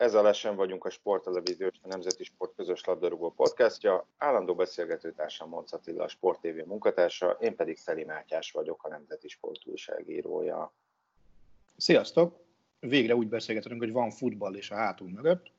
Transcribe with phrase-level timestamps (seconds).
[0.00, 4.06] Ez a Lesen vagyunk a Sporttelevíziós a Nemzeti Sport közös labdarúgó podcastja.
[4.18, 9.28] Állandó beszélgetőtársam Monc Attila, a Sport TV munkatársa, én pedig Szeli Mátyás vagyok, a Nemzeti
[9.28, 10.72] Sport újságírója.
[11.76, 12.38] Sziasztok!
[12.78, 15.50] Végre úgy beszélgetünk, hogy van futball és a hátunk mögött,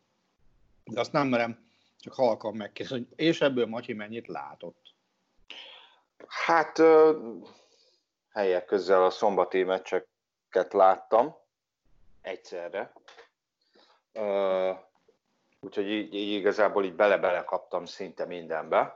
[0.83, 4.93] de azt nem merem csak halkan megkérdezni, hogy és ebből Matyi mennyit látott?
[6.27, 6.81] Hát
[8.29, 11.35] helyek közel a szombati meccseket láttam
[12.21, 12.93] egyszerre,
[14.13, 14.77] Uh,
[15.59, 18.95] úgyhogy így, így igazából így bele-bele kaptam szinte mindenbe.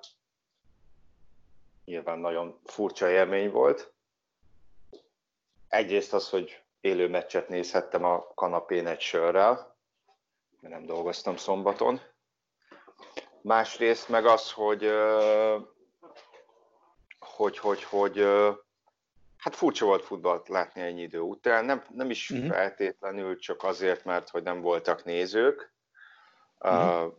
[1.85, 3.93] Nyilván nagyon furcsa élmény volt.
[5.67, 9.77] Egyrészt az, hogy élő meccset nézhettem a kanapén egy sörrel,
[10.59, 12.01] mert nem dolgoztam szombaton.
[13.41, 14.91] Másrészt meg az, hogy
[17.35, 18.27] hogy, hogy, hogy
[19.45, 22.47] Hát furcsa volt futballt látni ennyi idő után, nem, nem is uh-huh.
[22.47, 25.73] feltétlenül csak azért, mert hogy nem voltak nézők.
[26.59, 27.05] Uh-huh.
[27.05, 27.13] Uh,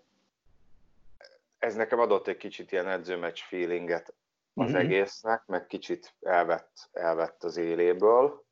[1.59, 4.15] ez nekem adott egy kicsit ilyen edzőmeccs feelinget
[4.55, 4.79] az uh-huh.
[4.81, 8.45] egésznek, meg kicsit elvett, elvett az éléből.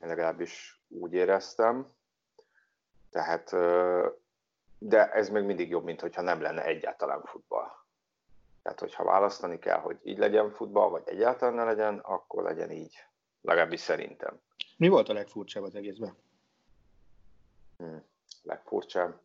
[0.00, 1.92] Én legalábbis úgy éreztem.
[3.10, 4.06] Tehát, uh,
[4.78, 7.70] de ez még mindig jobb, mint hogyha nem lenne egyáltalán futball.
[8.64, 12.94] Tehát, hogyha választani kell, hogy így legyen futball, vagy egyáltalán ne legyen, akkor legyen így.
[13.40, 14.40] Legalábbis szerintem.
[14.76, 16.16] Mi volt a legfurcsább az egészben?
[17.76, 18.04] Hmm,
[18.42, 19.20] legfurcsább?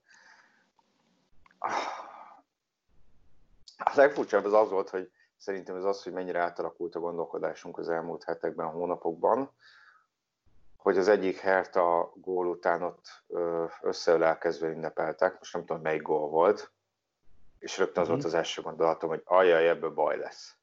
[3.78, 7.90] A legfurcsább az az volt, hogy szerintem ez az, hogy mennyire átalakult a gondolkodásunk az
[7.90, 9.52] elmúlt hetekben, hónapokban,
[10.76, 13.24] hogy az egyik Herta gól után ott
[13.82, 16.72] összeölelkezve ünnepeltek, most nem tudom, melyik gól volt,
[17.60, 18.28] és rögtön az volt mhm.
[18.28, 20.56] az első gondolatom, hogy ajaj, ebből baj lesz.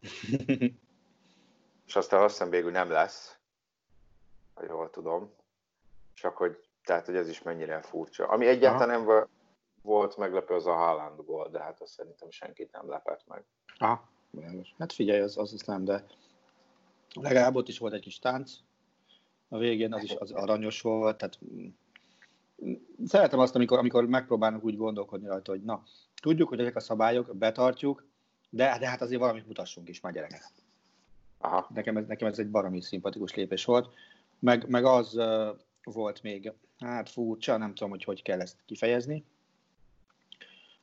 [1.86, 3.38] és aztán azt hiszem végül nem lesz,
[4.54, 5.34] ha jól tudom.
[6.14, 8.26] Csak hogy, tehát, hogy ez is mennyire furcsa.
[8.26, 9.26] Ami egyáltalán nem
[9.82, 13.44] volt meglepő, az a Haaland gól, de hát azt szerintem senkit nem lepett meg.
[13.78, 14.08] Aha,
[14.78, 16.04] hát figyelj, az, az, az nem, de
[17.14, 18.52] legalább ott is volt egy kis tánc.
[19.48, 21.38] A végén az is az aranyos volt, tehát
[23.06, 25.82] szeretem azt, amikor, amikor megpróbálnak úgy gondolkodni rajta, hogy na,
[26.22, 28.06] tudjuk, hogy ezek a szabályok, betartjuk,
[28.50, 30.44] de, de hát azért valamit mutassunk is már gyerekek.
[31.38, 31.70] Aha.
[31.74, 33.94] Nekem, ez, nekem ez egy baromi szimpatikus lépés volt.
[34.38, 35.48] Meg, meg az uh,
[35.82, 39.24] volt még, hát furcsa, nem tudom, hogy hogy kell ezt kifejezni,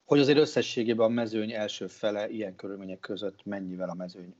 [0.06, 4.36] hogy azért összességében a mezőny első fele ilyen körülmények között mennyivel a mezőny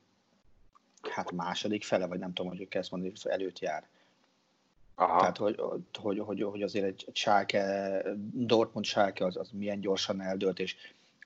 [1.02, 3.88] hát második fele, vagy nem tudom, hogy kell ezt mondani, előtt jár.
[4.96, 5.20] Aha.
[5.20, 5.62] Tehát, hogy,
[6.00, 8.02] hogy, hogy, hogy azért egy, Schalke,
[8.34, 10.76] Dortmund Schalke az, az milyen gyorsan eldőlt, és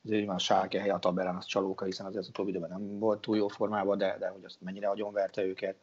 [0.06, 3.22] azért a Schalke hely a tabellán az csalóka, hiszen azért az utóbbi időben nem volt
[3.22, 5.76] túl jó formában, de, de hogy azt mennyire verte őket.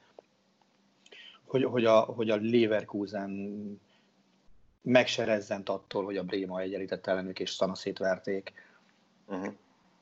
[1.45, 3.31] Hogy, hogy, a, hogy a Leverkusen
[4.83, 8.53] megserezzent attól, hogy a Bréma egyenlített ellenük és szana szétverték.
[9.27, 9.55] Uh-huh.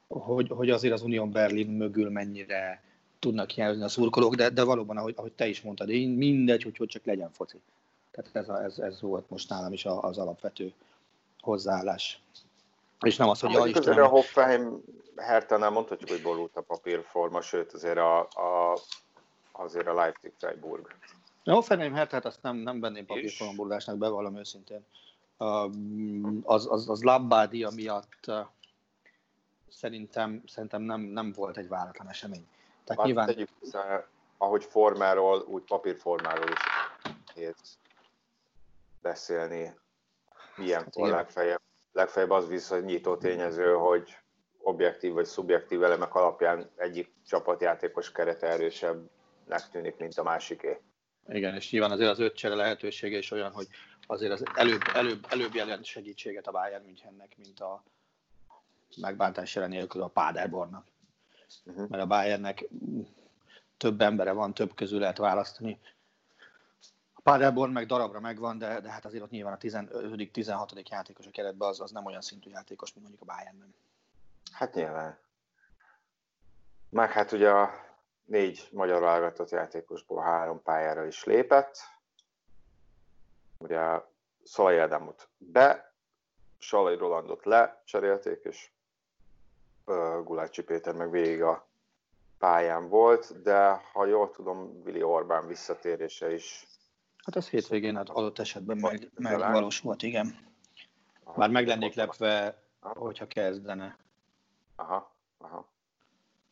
[0.08, 2.82] Hogy, hogy azért az Union Berlin mögül mennyire
[3.22, 6.76] tudnak hiányozni a szurkolók, de, de valóban, ahogy, ahogy te is mondtad, én mindegy, hogy,
[6.76, 7.60] hogy csak legyen foci.
[8.10, 10.72] Tehát ez, a, ez, ez volt most nálam is az alapvető
[11.40, 12.22] hozzáállás.
[13.00, 13.88] És nem az, hogy ja, Istenem...
[13.88, 14.82] Azért a Hoffenheim
[15.16, 18.78] Hertánál mondhatjuk, hogy borult a papírforma, sőt azért a, a,
[19.52, 20.94] azért a Leipzig Freiburg.
[21.44, 24.84] A Hoffenheim Hertát azt nem, nem venném papírforma bevallom őszintén.
[26.42, 28.30] Az, az, az Labbádia miatt
[29.68, 32.46] szerintem, szerintem nem, nem volt egy váratlan esemény.
[32.94, 33.26] Tehát hát nyilván...
[33.26, 34.06] Tegyük hozzá,
[34.38, 36.60] ahogy formáról, úgy papírformáról is
[37.34, 37.78] nehéz
[39.02, 39.74] beszélni.
[40.56, 41.60] Milyen hát legfeljebb,
[41.92, 44.16] legfeljebb az viszonyító tényező, hogy
[44.58, 50.80] objektív vagy szubjektív elemek alapján egyik csapatjátékos kerete erősebbnek tűnik, mint a másiké.
[51.28, 53.66] Igen, és nyilván azért az öt csere lehetősége is olyan, hogy
[54.06, 57.82] azért az előbb, előbb, előbb jelent segítséget a Bayern Münchennek, mint a
[58.96, 60.91] megbántás jelen nélkül a Paderbornnak.
[61.64, 61.88] Uh-huh.
[61.88, 62.68] mert a Bayernnek
[63.76, 65.80] több embere van, több közül lehet választani.
[67.12, 70.90] A Paderborn meg darabra megvan, de, de hát azért ott nyilván a 15.-16.
[70.90, 73.74] játékos a keretben az, az nem olyan szintű játékos, mint mondjuk a Bayernben.
[74.52, 75.18] Hát nyilván.
[76.90, 77.70] Meg hát ugye a
[78.24, 81.76] négy magyar válogatott játékosból három pályára is lépett.
[83.58, 83.80] Ugye
[84.44, 85.94] Szalai Ádámot be,
[86.58, 88.70] Salai Rolandot le cserélték, és
[90.24, 91.66] Gulácsi Péter meg végig a
[92.38, 96.66] pályán volt, de ha jól tudom, Vili Orbán visszatérése is.
[97.24, 100.36] Hát az hétvégén hát adott esetben meg, megvalósult, igen.
[101.36, 103.96] Már meg lennék lepve, hogyha kezdene.
[104.76, 105.70] Aha, aha.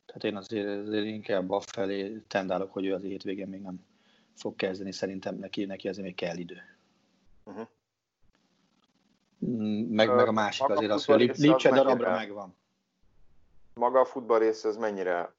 [0.06, 3.86] Tehát én azért, azért inkább felé tendálok, hogy ő az hétvégén még nem
[4.36, 4.92] fog kezdeni.
[4.92, 6.62] Szerintem neki, neki azért még kell idő.
[7.44, 7.66] Uh-huh.
[9.88, 12.54] Meg, meg a másik azért az, hogy Lipcse darabra megvan.
[13.74, 15.34] Maga a futball része az mennyire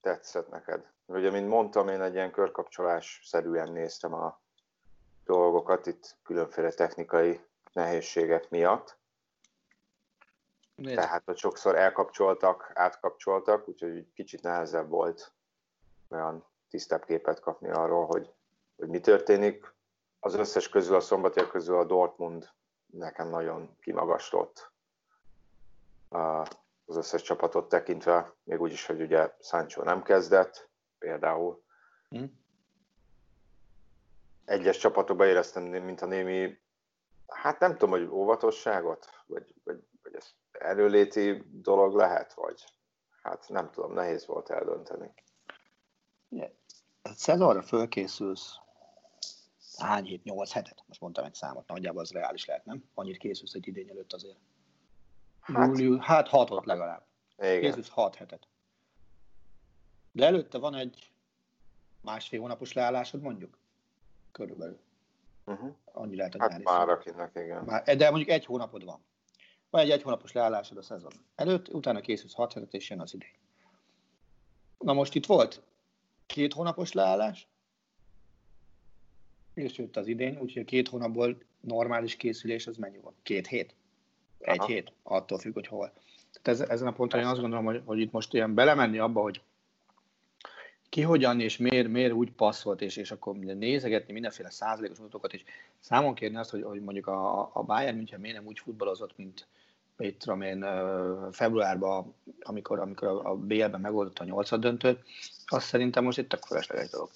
[0.00, 0.92] tetszett neked?
[1.06, 4.40] Ugye, mint mondtam, én egy ilyen körkapcsolás szerűen néztem a
[5.24, 7.40] dolgokat itt különféle technikai
[7.72, 8.98] nehézségek miatt.
[10.74, 11.00] Miért?
[11.00, 15.32] Tehát, hogy sokszor elkapcsoltak, átkapcsoltak, úgyhogy kicsit nehezebb volt
[16.08, 18.32] olyan tisztább képet kapni arról, hogy,
[18.76, 19.74] hogy mi történik.
[20.20, 22.50] Az összes közül, a szombatiak közül a Dortmund
[22.86, 24.72] nekem nagyon kimagaslott
[26.86, 31.62] az összes csapatot tekintve, még úgy is, hogy ugye Sancho nem kezdett, például.
[32.16, 32.24] Mm.
[34.44, 36.58] Egyes csapatokban éreztem, mint a némi,
[37.26, 42.64] hát nem tudom, hogy óvatosságot, vagy, vagy, vagy ez erőléti dolog lehet, vagy
[43.22, 45.12] hát nem tudom, nehéz volt eldönteni.
[46.28, 46.50] Yeah.
[47.02, 48.58] Szezonra fölkészülsz
[49.76, 50.84] hány hét, nyolc hetet?
[50.86, 52.84] Most mondtam egy számot, nagyjából az reális lehet, nem?
[52.94, 54.38] Annyit készülsz egy idény előtt azért.
[55.44, 57.06] Hát, Július, hát hatot legalább.
[57.38, 57.60] Igen.
[57.60, 58.48] Készülsz hat hetet.
[60.12, 61.12] De előtte van egy
[62.00, 63.58] másfél hónapos leállásod mondjuk?
[64.32, 64.78] Körülbelül.
[65.44, 65.74] Uh-huh.
[65.84, 67.64] Annyi lehet a hát már akinek, igen.
[67.64, 69.04] Már, de mondjuk egy hónapod van.
[69.70, 73.14] Van egy egy hónapos leállásod a szezon előtt, utána készülsz hat hetet, és jön az
[73.14, 73.26] idő.
[74.78, 75.62] Na most itt volt
[76.26, 77.48] két hónapos leállás,
[79.54, 83.16] és jött az idény, úgyhogy a két hónapból normális készülés az mennyi volt?
[83.22, 83.74] Két hét?
[84.44, 84.68] Egy Aha.
[84.68, 84.92] hét?
[85.02, 85.92] Attól függ, hogy hol.
[86.42, 89.20] Tehát ez, ezen a ponton én azt gondolom, hogy, hogy itt most ilyen belemenni abba,
[89.20, 89.40] hogy
[90.88, 95.44] ki hogyan és miért, miért úgy passzolt, és, és akkor nézegetni mindenféle százalékos mutatókat, és
[95.80, 99.46] számon kérni azt, hogy, hogy mondjuk a, a Bayern München miért nem úgy futballozott, mint
[99.98, 100.66] itt tudom én,
[101.32, 105.02] februárban, amikor, amikor a BL-ben megoldotta a nyolcad döntőt,
[105.46, 107.10] azt szerintem most itt a fölösleges dolog.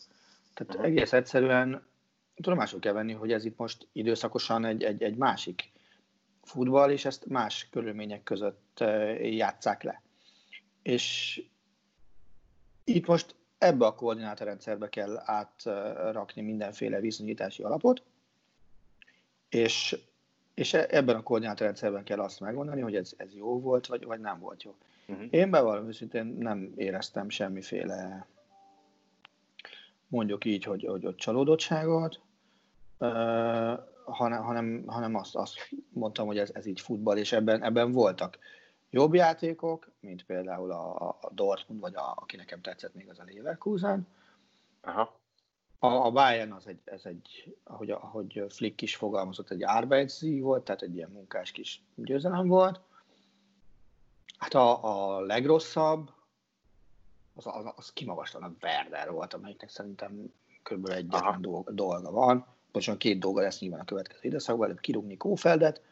[0.54, 0.90] Tehát uh-huh.
[0.90, 1.86] egész egyszerűen
[2.36, 5.70] tudomásul kell venni, hogy ez itt most időszakosan egy, egy, egy másik
[6.48, 8.84] futball, és ezt más körülmények között
[9.20, 10.02] játszák le.
[10.82, 11.42] És
[12.84, 18.02] itt most ebbe a koordinátorrendszerbe kell átrakni mindenféle viszonyítási alapot,
[19.48, 19.98] és,
[20.54, 24.20] és e, ebben a koordinátorrendszerben kell azt megmondani, hogy ez, ez jó volt, vagy, vagy
[24.20, 24.74] nem volt jó.
[25.06, 25.26] Uh-huh.
[25.30, 28.26] Én bevallom őszintén nem éreztem semmiféle
[30.08, 32.20] mondjuk így, hogy, hogy, hogy csalódottságot,
[34.12, 35.54] hanem, hanem, hanem azt, azt
[35.88, 38.38] mondtam, hogy ez, ez így futball, és ebben, ebben voltak
[38.90, 43.24] jobb játékok, mint például a, a Dortmund, vagy a, aki nekem tetszett még az a
[43.34, 44.06] Leverkusen.
[44.80, 45.16] Aha.
[45.78, 50.64] A, a Bayern az egy, ez egy, ahogy, ahogy Flick is fogalmazott, egy Arbeitszí volt,
[50.64, 52.80] tehát egy ilyen munkás kis győzelem volt.
[54.38, 56.10] Hát a, a legrosszabb,
[57.34, 60.88] az, az, az kimagaslan a Werder volt, amelyiknek szerintem kb.
[60.88, 65.82] egyetlen dolga van pontosan két dolga lesz nyilván a következő időszakban, előbb kirúgni Kófeldet,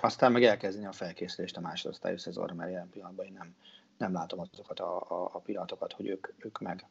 [0.00, 3.54] aztán meg elkezdeni a felkészülést a másodosztályú szezonra, mert jelen pillanatban én nem,
[3.96, 6.86] nem látom azokat a, a, a pillanatokat, hogy ők, ők meg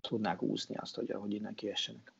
[0.00, 2.12] tudnák úszni azt, hogy, hogy innen kiessenek.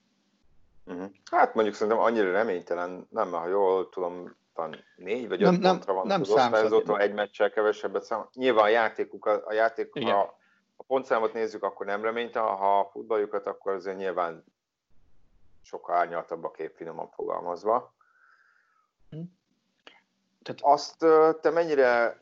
[0.86, 1.10] Uh-huh.
[1.30, 5.92] Hát mondjuk szerintem annyira reménytelen, nem, ha jól tudom, van négy vagy öt nem, pontra
[5.92, 8.28] van nem az osztályozótól, egy meccsel kevesebbet szám.
[8.32, 10.36] Nyilván a játékuk, a, a játék, ha
[10.76, 14.44] a pontszámot nézzük, akkor nem reménytelen, ha a futballjukat, akkor azért nyilván
[15.66, 17.94] sokkal árnyaltabb a kép, finoman fogalmazva.
[19.10, 19.20] Hm.
[20.42, 20.60] Tehát...
[20.62, 20.98] Azt
[21.40, 22.20] te mennyire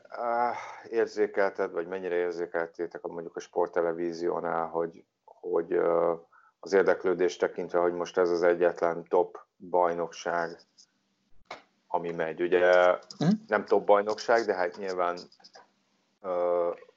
[0.89, 5.79] érzékelted, vagy mennyire érzékeltétek a mondjuk a sporttelevíziónál, hogy, hogy
[6.59, 10.59] az érdeklődés tekintve, hogy most ez az egyetlen top bajnokság,
[11.87, 12.41] ami megy.
[12.41, 12.71] Ugye
[13.17, 13.29] hm?
[13.47, 15.17] nem top bajnokság, de hát nyilván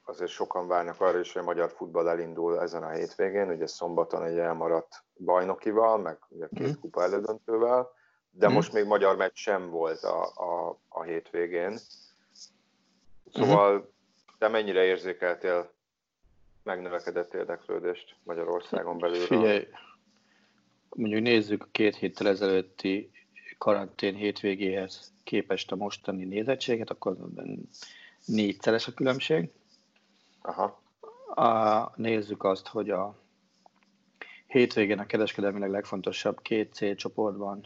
[0.09, 4.23] azért sokan várnak arra is, hogy a magyar futball elindul ezen a hétvégén, ugye szombaton
[4.23, 6.79] egy elmaradt bajnokival, meg ugye két mm.
[6.81, 7.91] kupa elődöntővel,
[8.31, 8.53] de mm.
[8.53, 11.77] most még magyar meccs sem volt a, a, a hétvégén.
[13.33, 13.81] Szóval mm.
[14.37, 15.71] Te mennyire érzékeltél
[16.63, 19.25] megnövekedett érdeklődést Magyarországon belül?
[19.25, 19.67] Figyelj,
[20.89, 23.11] mondjuk nézzük a két héttel ezelőtti
[23.57, 27.17] karantén hétvégéhez képest a mostani nézettséget, akkor
[28.25, 29.49] négyszeres a különbség.
[30.41, 30.81] Aha.
[31.35, 33.15] A, nézzük azt, hogy a
[34.47, 37.65] hétvégén a kereskedelmileg legfontosabb két C csoportban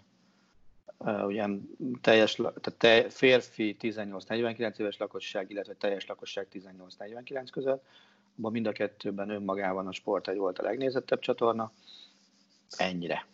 [0.97, 7.85] uh, ugyan teljes, tehát te, férfi 18-49 éves lakosság, illetve teljes lakosság 18-49 között,
[8.37, 11.71] abban mind a kettőben önmagában a sport egy volt a legnézettebb csatorna.
[12.77, 13.25] Ennyire.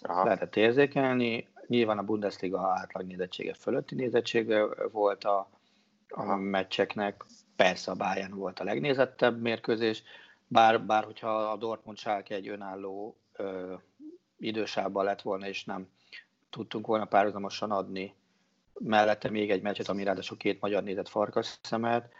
[0.00, 0.24] Aha.
[0.24, 1.48] Lehetett érzékelni.
[1.66, 5.48] Nyilván a Bundesliga átlag nézettsége fölötti nézettsége volt a,
[6.08, 7.24] a meccseknek.
[7.56, 10.02] Persze a Bayern volt a legnézettebb mérkőzés,
[10.46, 13.74] bár, bár hogyha a Dortmund Schalke egy önálló ö,
[14.38, 15.88] idősában lett volna, és nem
[16.50, 18.14] tudtunk volna párhuzamosan adni
[18.78, 22.12] mellette még egy meccset, ami ráadásul két magyar nézett farkas szemet,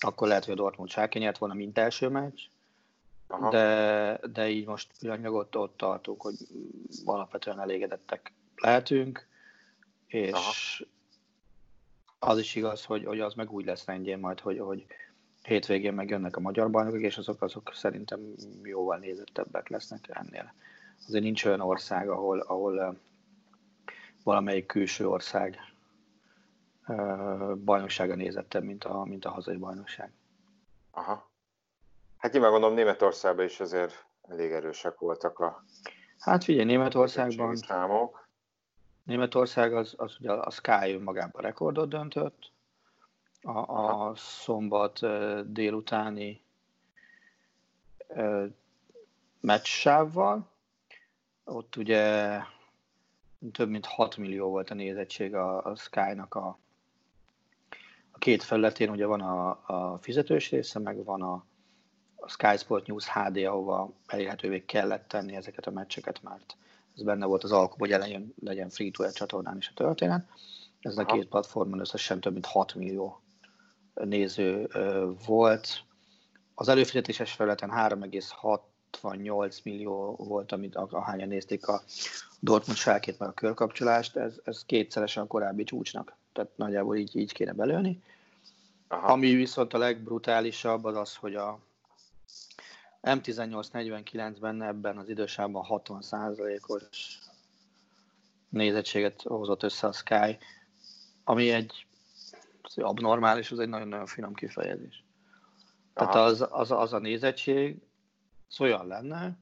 [0.00, 2.40] akkor lehet, hogy a Dortmund Schalke nyert volna, mint első meccs,
[3.26, 3.50] Aha.
[3.50, 6.34] de, de így most pillanatnyilag ott, ott tartunk, hogy
[7.04, 9.26] alapvetően elégedettek lehetünk,
[10.06, 10.52] és Aha.
[12.18, 14.86] Az is igaz, hogy, hogy az meg úgy lesz rendjén majd, hogy, hogy
[15.42, 18.20] hétvégén meg jönnek a magyar bajnokok, és azok, azok szerintem
[18.62, 20.54] jóval nézettebbek lesznek ennél.
[21.06, 22.98] Azért nincs olyan ország, ahol, ahol
[24.24, 25.58] valamelyik külső ország
[27.64, 30.12] bajnoksága nézettebb, mint a, mint a hazai bajnokság.
[30.90, 31.30] Aha.
[32.16, 35.64] Hát én gondolom Németországban is azért elég erősek voltak a
[36.18, 38.25] Hát figyelj, Németországban számok.
[39.06, 42.50] Németország az, az ugye a Sky magában rekordot döntött,
[43.42, 45.00] a, a szombat
[45.52, 46.40] délutáni
[49.40, 50.48] meccssávval.
[51.44, 52.38] Ott ugye
[53.52, 56.58] több mint 6 millió volt a nézettség a, a Sky-nak a,
[58.10, 61.44] a két felületén, ugye van a, a fizetős része, meg van a,
[62.16, 66.56] a Sky Sport News HD, ahova elérhetővé kellett tenni ezeket a meccseket, mert
[66.96, 67.96] ez benne volt az alkop, hogy
[68.40, 70.26] legyen free to csatornán is a történet.
[70.80, 73.20] Ez a két platformon összesen több mint 6 millió
[73.94, 74.68] néző
[75.26, 75.84] volt.
[76.54, 81.82] Az előfizetéses felületen 3,68 millió volt, amit ahányan nézték a
[82.40, 87.32] Dortmund sárkét meg a körkapcsolást, ez, ez kétszeresen a korábbi csúcsnak, tehát nagyjából így, így
[87.32, 88.02] kéne belőni.
[88.88, 89.12] Aha.
[89.12, 91.58] Ami viszont a legbrutálisabb az az, hogy a
[93.06, 97.18] M1849-ben ebben az idősában 60%-os
[98.48, 100.38] nézettséget hozott össze a Sky,
[101.24, 101.86] ami egy
[102.74, 105.04] abnormális, az egy nagyon-nagyon finom kifejezés.
[105.94, 106.12] Aha.
[106.12, 107.78] Tehát az, az, az a nézettség,
[108.48, 109.38] az olyan lenne,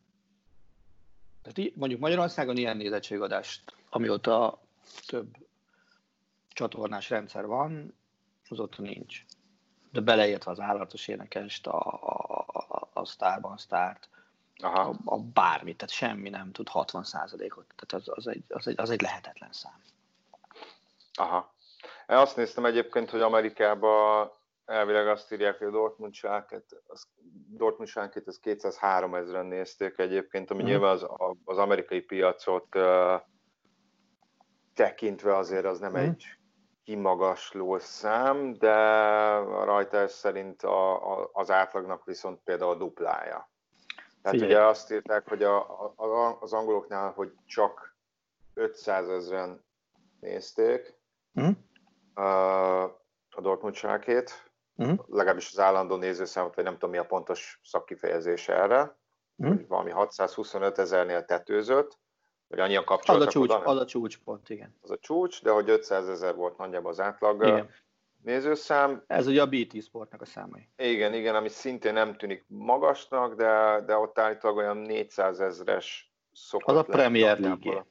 [1.42, 4.62] tehát mondjuk Magyarországon ilyen nézettségadást, amióta
[5.06, 5.36] több
[6.48, 7.94] csatornás rendszer van,
[8.48, 9.24] az ott nincs.
[9.90, 12.73] De beleértve az állatos énekest, a, a,
[13.04, 14.08] a, sztárban sztárt,
[14.62, 14.80] Aha.
[14.80, 17.66] A, a bármit, tehát semmi nem tud 60%-ot.
[17.76, 19.82] Tehát az, az, egy, az, egy, az egy lehetetlen szám.
[21.14, 21.54] Aha.
[22.08, 24.30] Én azt néztem egyébként, hogy Amerikában
[24.64, 27.08] elvileg azt írják, hogy a Dortmund Schalke-t, az,
[27.48, 30.66] Dortmund schalke az 203 ezeren nézték egyébként, ami mm.
[30.66, 31.06] nyilván az,
[31.44, 33.20] az amerikai piacot uh,
[34.74, 35.96] tekintve azért az nem mm.
[35.96, 36.26] egy
[36.84, 38.74] kimagasló szám, de
[39.64, 43.50] rajta ez szerint a, a, az átlagnak viszont például a duplája.
[44.22, 44.52] Tehát Figyelj.
[44.52, 47.96] ugye azt írták, hogy a, a, az angoloknál, hogy csak
[48.54, 49.64] 500 ezeren
[50.20, 50.94] nézték
[51.40, 51.50] mm.
[52.14, 52.82] a,
[53.30, 54.50] a Dortmund sárkét,
[54.84, 54.94] mm.
[55.06, 58.96] legalábbis az állandó nézőszámot, vagy nem tudom mi a pontos szakkifejezés erre,
[59.44, 59.48] mm.
[59.48, 61.98] hogy valami 625 ezernél tetőzött,
[62.48, 64.74] vagy annyian kapcsoltak az a csúcs, oda, Az a csúcs pont, igen.
[64.82, 67.70] Az a csúcs, de hogy 500 ezer volt nagyjából az átlag igen.
[68.22, 69.04] nézőszám.
[69.06, 70.68] Ez ugye a BT Sportnak a számai.
[70.76, 76.74] Igen, igen, ami szintén nem tűnik magasnak, de, de ott állítólag olyan 400 ezres szokott
[76.74, 77.84] Az a Premier League.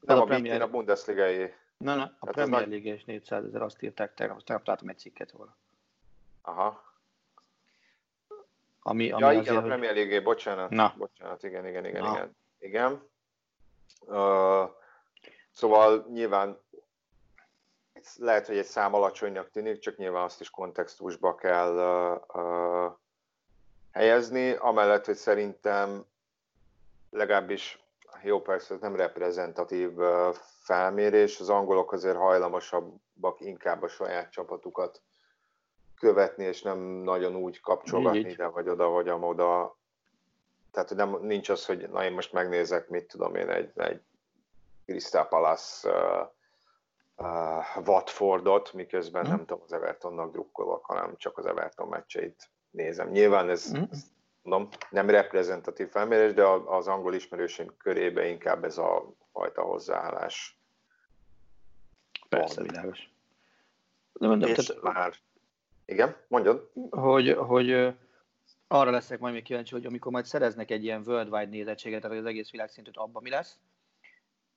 [0.00, 0.62] Nem a, a Premier...
[0.62, 1.54] a Bundesliga-é.
[1.76, 4.98] Na, na, a hát Premier League és 400 ezer, azt írták tegnap, tegnap találtam egy
[4.98, 5.56] cikket róla.
[6.42, 6.92] Aha.
[8.82, 10.70] Ami, ami ja, igen, azért, a Premier League, bocsánat.
[10.70, 10.94] Na.
[10.96, 12.10] Bocsánat, igen, igen, igen, na.
[12.10, 12.36] igen.
[12.64, 13.08] Igen.
[14.00, 14.70] Uh,
[15.50, 16.58] szóval nyilván
[18.16, 22.92] lehet, hogy egy szám alacsonynak tűnik, csak nyilván azt is kontextusba kell uh, uh,
[23.92, 26.04] helyezni, amellett, hogy szerintem
[27.10, 27.84] legalábbis
[28.22, 29.90] jó, persze ez nem reprezentatív
[30.62, 35.02] felmérés, az angolok azért hajlamosabbak inkább a saját csapatukat
[35.96, 39.78] követni, és nem nagyon úgy kapcsolgatni ide vagy oda, vagy amoda.
[40.74, 44.00] Tehát hogy nem, nincs az, hogy na én most megnézek, mit tudom én, egy, egy
[44.86, 46.28] Crystal Palace uh,
[47.26, 49.28] uh, Watfordot, miközben mm.
[49.28, 53.10] nem tudom, az Evertonnak drukkolok, hanem csak az Everton meccseit nézem.
[53.10, 53.82] Nyilván ez, mm.
[54.42, 60.58] mondom, nem reprezentatív felmérés, de az angol ismerőség körébe inkább ez a fajta hozzáállás.
[62.28, 63.12] Persze, világos.
[64.12, 65.14] De mondom, és tehát, már...
[65.84, 66.70] Igen, mondjad.
[66.90, 67.94] Hogy, hogy
[68.66, 72.24] arra leszek majd még kíváncsi, hogy amikor majd szereznek egy ilyen worldwide nézettséget, tehát az
[72.24, 73.58] egész világszintűt abban mi lesz,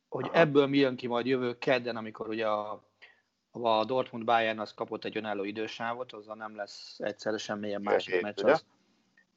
[0.10, 0.38] hogy Aha.
[0.38, 2.84] ebből mi jön ki majd jövő kedden, amikor ugye a,
[3.52, 8.22] a Dortmund Bayern az kapott egy önálló idősávot, azzal nem lesz egyszerre semmilyen másik hét,
[8.22, 8.66] meccs, az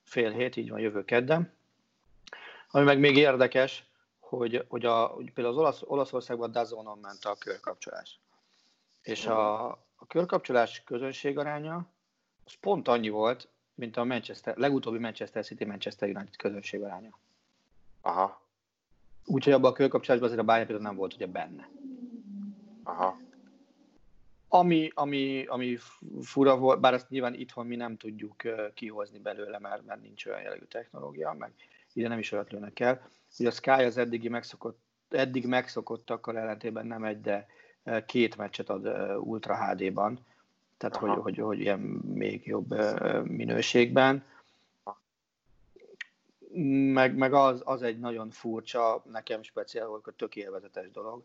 [0.02, 1.52] fél hét, így van jövő kedden.
[2.70, 3.84] Ami meg még érdekes,
[4.18, 8.20] hogy, hogy, a, hogy például az Olasz, Olaszországban Dazonon ment a körkapcsolás.
[9.02, 11.86] És a, a körkapcsolás közönség aránya
[12.44, 13.48] az pont annyi volt,
[13.80, 17.18] mint a Manchester, legutóbbi Manchester City Manchester United közönség aránya.
[18.00, 18.42] Aha.
[19.24, 21.68] Úgyhogy abban a körkapcsolásban azért a Bayern például nem volt ugye benne.
[22.82, 23.18] Aha.
[24.48, 25.78] Ami, ami, ami
[26.22, 28.42] fura volt, bár azt nyilván itthon mi nem tudjuk
[28.74, 31.52] kihozni belőle, mert, mert nincs olyan jellegű technológia, meg
[31.92, 33.10] ide nem is olyat lőnek el.
[33.38, 37.46] Ugye a Sky az eddigi megszokott, eddig megszokottakkal ellentében nem egy, de
[38.06, 38.86] két meccset ad
[39.18, 40.18] Ultra HD-ban,
[40.80, 41.78] tehát hogy, hogy, hogy ilyen
[42.14, 42.74] még jobb
[43.24, 44.24] minőségben.
[46.92, 51.22] Meg, meg az, az egy nagyon furcsa, nekem speciál volt, tök élvezetes dolog,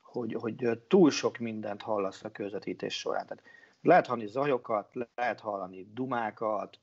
[0.00, 3.26] hogy, hogy túl sok mindent hallasz a közvetítés során.
[3.26, 3.42] Tehát
[3.82, 6.78] lehet hallani zajokat, lehet hallani dumákat,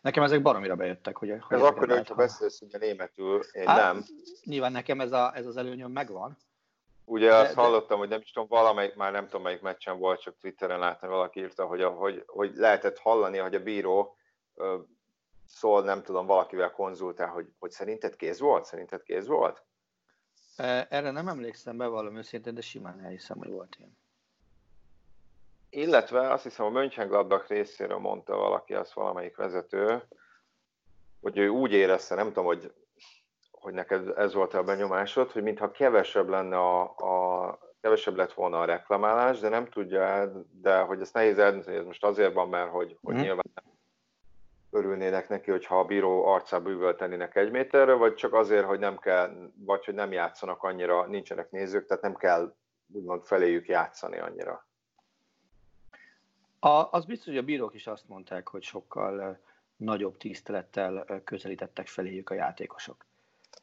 [0.00, 1.16] Nekem ezek baromira bejöttek.
[1.16, 4.04] Hogy, hogy ez akkor, hogyha beszélsz ugye németül, én hát, nem.
[4.44, 6.36] Nyilván nekem ez, a, ez az előnyöm megvan,
[7.10, 10.20] Ugye de, azt hallottam, hogy nem is tudom, valamelyik, már nem tudom melyik meccsen volt,
[10.20, 14.16] csak Twitteren láttam, valaki írta, hogy, hogy, hogy lehetett hallani, hogy a bíró
[15.46, 18.64] szól, nem tudom, valakivel konzultál, hogy, hogy szerinted kéz volt?
[18.64, 19.64] Szerinted kéz volt?
[20.88, 23.98] Erre nem emlékszem be valami őszintén, de simán elhiszem, hogy volt ilyen.
[25.70, 30.02] Illetve azt hiszem a Mönchengladbach részéről mondta valaki, az valamelyik vezető,
[31.20, 32.72] hogy ő úgy érezte, nem tudom, hogy
[33.60, 38.60] hogy neked ez volt a benyomásod, hogy mintha kevesebb lenne a, a kevesebb lett volna
[38.60, 42.70] a reklamálás, de nem tudja, de hogy ezt nehéz eldönteni, ez most azért van, mert
[42.70, 43.18] hogy, hogy mm.
[43.18, 43.52] nyilván
[44.70, 49.50] örülnének neki, hogyha a bíró arcába üvöltenének egy méterre, vagy csak azért, hogy nem kell,
[49.56, 52.54] vagy hogy nem játszanak annyira, nincsenek nézők, tehát nem kell
[52.92, 54.68] úgymond feléjük játszani annyira.
[56.58, 59.40] A, az biztos, hogy a bírók is azt mondták, hogy sokkal
[59.76, 63.08] nagyobb tisztelettel közelítettek feléjük a játékosok.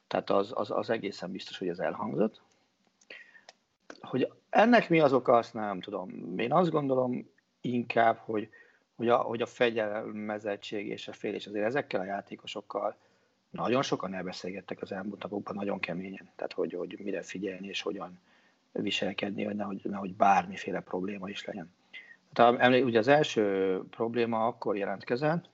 [0.08, 2.42] Tehát az, az, az egészen biztos, hogy ez elhangzott.
[4.00, 6.38] Hogy ennek mi az oka, azt nem tudom.
[6.38, 7.30] Én azt gondolom
[7.62, 8.50] inkább, hogy,
[8.96, 12.96] hogy, a, hogy a fegyelmezettség és a félés azért ezekkel a játékosokkal
[13.50, 16.30] nagyon sokan elbeszélgettek az elmúlt napokban nagyon keményen.
[16.36, 18.20] Tehát, hogy, hogy mire figyelni és hogyan
[18.72, 21.74] viselkedni, hogy nehogy, nehogy bármiféle probléma is legyen.
[22.34, 25.50] Tehát, ugye az első probléma akkor jelentkezett,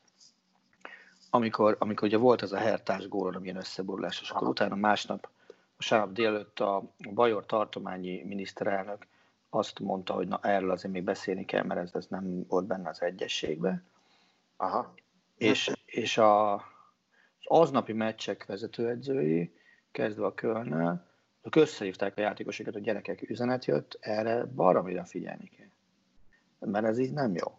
[1.36, 5.30] amikor, amikor ugye volt ez a hertás gólon, amilyen összeborulás, és akkor utána másnap,
[5.78, 9.08] vasárnap délőtt a Bajor tartományi miniszterelnök
[9.50, 12.89] azt mondta, hogy na erről azért még beszélni kell, mert ez, ez nem volt benne
[12.89, 13.84] az egyességbe.
[14.58, 14.93] Aha.
[15.38, 16.62] És, és a, az
[17.43, 19.54] aznapi meccsek vezetőedzői,
[19.91, 21.08] kezdve a Kölnnel,
[21.41, 25.67] azok összehívták a játékosokat, hogy gyerekek üzenet jött, erre baromira figyelni kell.
[26.72, 27.58] Mert ez így nem jó.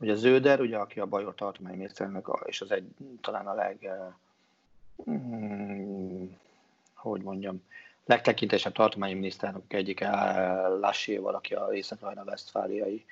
[0.00, 2.88] Ugye Zöder, ugye, aki a Bajor tartományi miniszterelnök, és az egy
[3.20, 3.90] talán a leg,
[5.04, 6.36] hmm,
[6.94, 7.62] hogy mondjam,
[8.04, 10.00] legtekintésebb tartományi miniszterelnök egyik
[10.80, 13.04] Lassé, aki a észak rajna vesztfáliai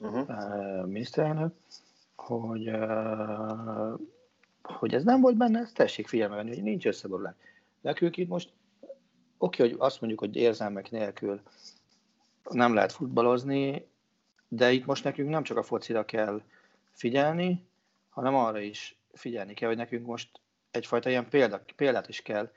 [0.00, 0.86] uh-huh.
[0.86, 1.54] miniszterelnök,
[2.16, 2.70] hogy,
[4.62, 7.34] hogy ez nem volt benne, ezt tessék figyelme venni, hogy nincs összeborulás.
[7.80, 8.50] Nekünk itt most
[9.38, 11.40] oké, hogy azt mondjuk, hogy érzelmek nélkül
[12.50, 13.86] nem lehet futballozni,
[14.54, 16.42] de itt most nekünk nem csak a focira kell
[16.90, 17.66] figyelni,
[18.10, 22.52] hanem arra is figyelni kell, hogy nekünk most egyfajta ilyen példa, példát is kell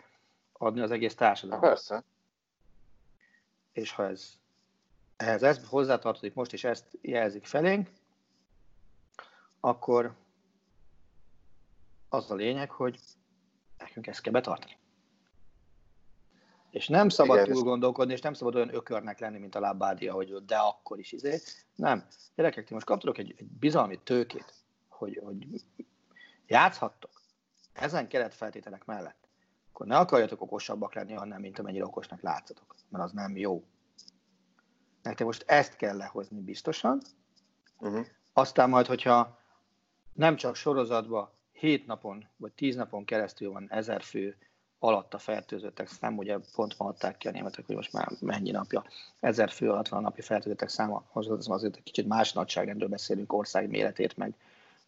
[0.54, 1.70] adni az egész társadalomnak.
[1.70, 2.04] Persze.
[3.72, 4.40] És ha ez,
[5.16, 7.90] ehhez ez hozzátartozik most, és ezt jelzik felénk,
[9.60, 10.16] akkor
[12.10, 13.00] az a lényeg, hogy
[13.78, 14.78] nekünk ezt kell betartani.
[16.76, 20.14] És nem szabad Igen, túl gondolkodni, és nem szabad olyan ökörnek lenni, mint a lábádia,
[20.14, 21.40] hogy de akkor is izé.
[21.76, 22.06] Nem.
[22.36, 24.54] Gyerekek, ti most kaptok egy, egy bizalmi tőkét,
[24.88, 25.48] hogy, hogy
[26.46, 27.22] játszhattok
[27.74, 29.28] ezen keretfeltételek mellett,
[29.72, 33.64] akkor ne akarjatok okosabbak lenni hanem mint amennyire okosnak látszatok, mert az nem jó.
[35.02, 37.02] Nektek most ezt kell lehozni biztosan,
[37.80, 38.06] uh-huh.
[38.34, 39.40] aztán majd, hogyha
[40.14, 44.38] nem csak sorozatban 7 napon vagy 10 napon keresztül van ezer fő
[44.86, 48.52] alatt a fertőzöttek szám, ugye pont ma adták ki a németek, hogy most már mennyi
[48.52, 48.84] napja,
[49.20, 53.70] ezer fő alatt van a napi fertőzöttek száma, azért egy kicsit más nagyságrendről beszélünk ország
[53.70, 54.34] méretét, meg,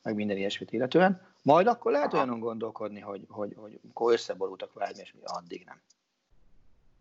[0.01, 1.21] meg minden ilyesmit illetően.
[1.43, 5.81] Majd akkor lehet olyanon gondolkodni, hogy, hogy, hogy akkor összeborultak vágyni, és mi addig nem.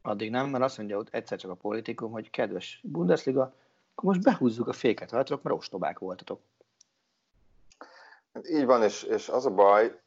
[0.03, 3.55] Addig nem, mert azt mondja ott egyszer csak a politikum, hogy kedves Bundesliga,
[3.95, 6.41] akkor most behúzzuk a féket rajtatok, mert ostobák voltatok.
[8.51, 10.01] Így van, és, és az a baj,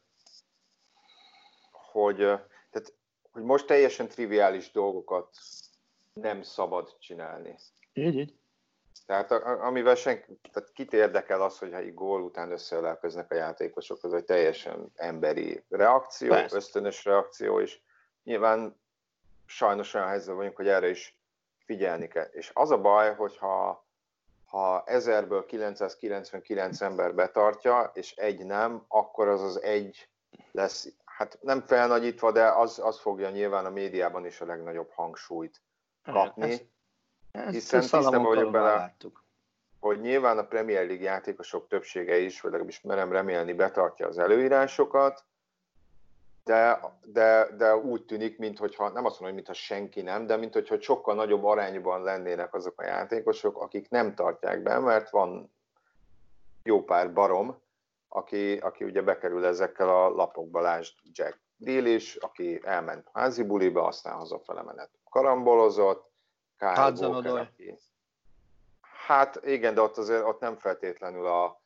[1.92, 2.26] hogy,
[2.70, 2.92] tehát,
[3.32, 5.28] hogy most teljesen triviális dolgokat
[6.12, 7.58] nem szabad csinálni.
[7.92, 8.34] Így, így.
[9.06, 14.14] Tehát amivel senki, tehát kit érdekel az, hogyha egy gól után összeölelkeznek a játékosok, az
[14.14, 16.56] egy teljesen emberi reakció, Persze.
[16.56, 17.80] ösztönös reakció, és
[18.24, 18.80] nyilván
[19.46, 21.16] sajnos olyan helyzetben vagyunk, hogy erre is
[21.64, 22.28] figyelni kell.
[22.32, 23.84] És az a baj, hogyha
[24.50, 30.08] ha ezerből 999 ember betartja, és egy nem, akkor az az egy
[30.52, 35.62] lesz, hát nem felnagyítva, de az, az fogja nyilván a médiában is a legnagyobb hangsúlyt
[36.02, 36.50] kapni.
[36.50, 36.64] Ezt,
[37.30, 39.24] ezt hiszen tisztában vagyok bele, láttuk.
[39.80, 45.24] hogy nyilván a Premier League játékosok többsége is, vagy legalábbis merem remélni, betartja az előírásokat,
[46.44, 50.80] de, de, de úgy tűnik, mintha, nem azt mondom, hogy mintha senki nem, de mintha
[50.80, 55.52] sokkal nagyobb arányban lennének azok a játékosok, akik nem tartják be, mert van
[56.62, 57.62] jó pár barom,
[58.12, 63.86] aki, aki ugye bekerül ezekkel a lapokba, lásd Jack Deal is, aki elment házi buliba,
[63.86, 66.10] aztán hazafele menet karambolozott,
[66.58, 67.78] Kyle Walker, aki...
[69.06, 71.60] Hát igen, de ott azért ott nem feltétlenül a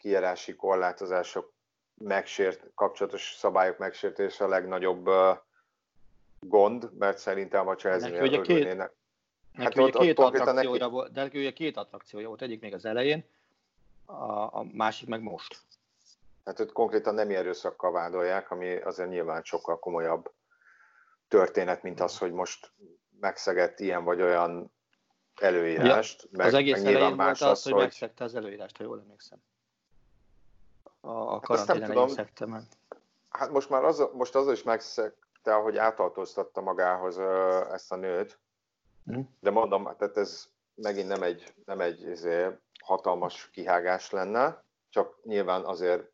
[0.00, 1.52] kijárási korlátozások
[1.94, 5.38] megsért, kapcsolatos szabályok megsértése a legnagyobb uh,
[6.40, 8.76] gond, mert szerintem a Chelsea-nél ugye két,
[9.52, 10.92] hát ott, két ott attrakciója neki...
[10.92, 13.24] volt, de neki ugye két attrakciója volt, egyik még az elején,
[14.04, 15.60] a, a másik meg most.
[16.44, 20.32] Hát őt konkrétan nem erőszakkal vádolják, ami azért nyilván sokkal komolyabb
[21.28, 22.72] történet, mint az, hogy most
[23.20, 24.72] megszegett ilyen vagy olyan
[25.40, 26.22] előírást.
[26.22, 29.00] Ja, meg, az egész meg elején volt az, az, hogy megszegte az előírást, ha jól
[29.00, 29.38] emlékszem
[31.02, 32.62] a, a karantén elején szekte
[33.28, 37.18] Hát most már az, most az is megszegte, hogy átaltoztatta magához
[37.72, 38.38] ezt a nőt.
[39.04, 39.20] Hm.
[39.40, 45.64] De mondom, tehát ez megint nem egy, nem egy ezért hatalmas kihágás lenne, csak nyilván
[45.64, 46.10] azért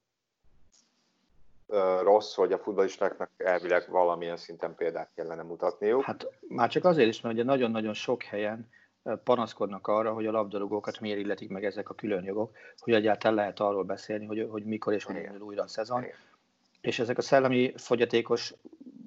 [2.02, 6.02] rossz, hogy a futballistáknak elvileg valamilyen szinten példát kellene mutatniuk.
[6.02, 8.68] Hát már csak azért is, mert ugye nagyon-nagyon sok helyen
[9.24, 13.60] panaszkodnak arra, hogy a labdarúgókat miért illetik meg ezek a külön jogok, hogy egyáltalán lehet
[13.60, 16.02] arról beszélni, hogy, hogy mikor és hogyan indul újra a szezon.
[16.02, 16.14] Igen.
[16.80, 18.54] És ezek a szellemi fogyatékos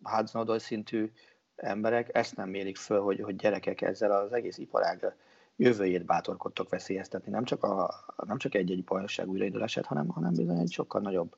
[0.04, 1.12] háznodol szintű
[1.56, 5.16] emberek ezt nem mérik föl, hogy, hogy gyerekek ezzel az egész iparág
[5.56, 7.32] jövőjét bátorkodtok veszélyeztetni.
[7.32, 11.36] Nem csak, a, nem csak egy-egy bajnokság újraindulását, hanem, hanem bizony egy sokkal nagyobb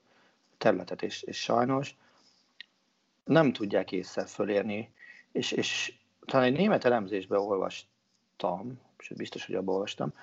[0.64, 1.96] területet, és, és sajnos
[3.24, 4.94] nem tudják észre fölérni,
[5.32, 5.94] és, és
[6.26, 7.86] talán egy német elemzésbe olvast,
[8.44, 10.14] olvastam, és biztos, hogy abban olvastam,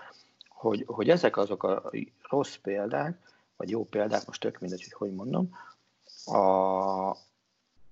[0.49, 1.91] hogy, hogy ezek azok a
[2.29, 3.19] rossz példák,
[3.57, 5.59] vagy jó példák, most tök mindegy, hogy hogy mondom,
[6.25, 7.11] a,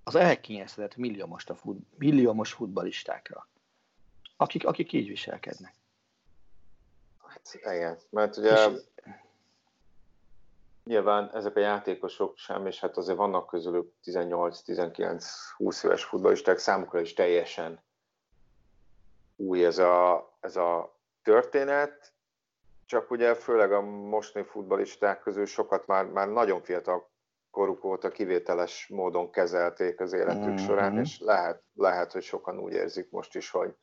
[0.04, 3.46] az elkényeztetett milliómos, a fut, milliómos futbalistákra,
[4.37, 5.74] akik, akik így viselkednek.
[7.26, 8.80] Hát igen, mert ugye és,
[10.88, 17.14] nyilván ezek a játékosok sem, és hát azért vannak közülük 18-19-20 éves futballisták, számukra is
[17.14, 17.81] teljesen
[19.37, 22.12] új ez a, ez a történet,
[22.87, 27.11] csak ugye főleg a mostani futbalisták közül sokat már, már nagyon fiatal
[27.51, 30.57] koruk óta kivételes módon kezelték az életük mm-hmm.
[30.57, 33.74] során, és lehet, lehet, hogy sokan úgy érzik most is, hogy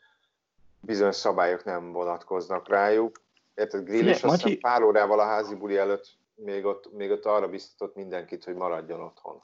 [0.82, 3.24] bizonyos szabályok nem vonatkoznak rájuk.
[3.54, 7.48] Érted, Grill is aztán pár órával a házi buli előtt még ott, még ott arra
[7.48, 9.42] biztatott mindenkit, hogy maradjon otthon.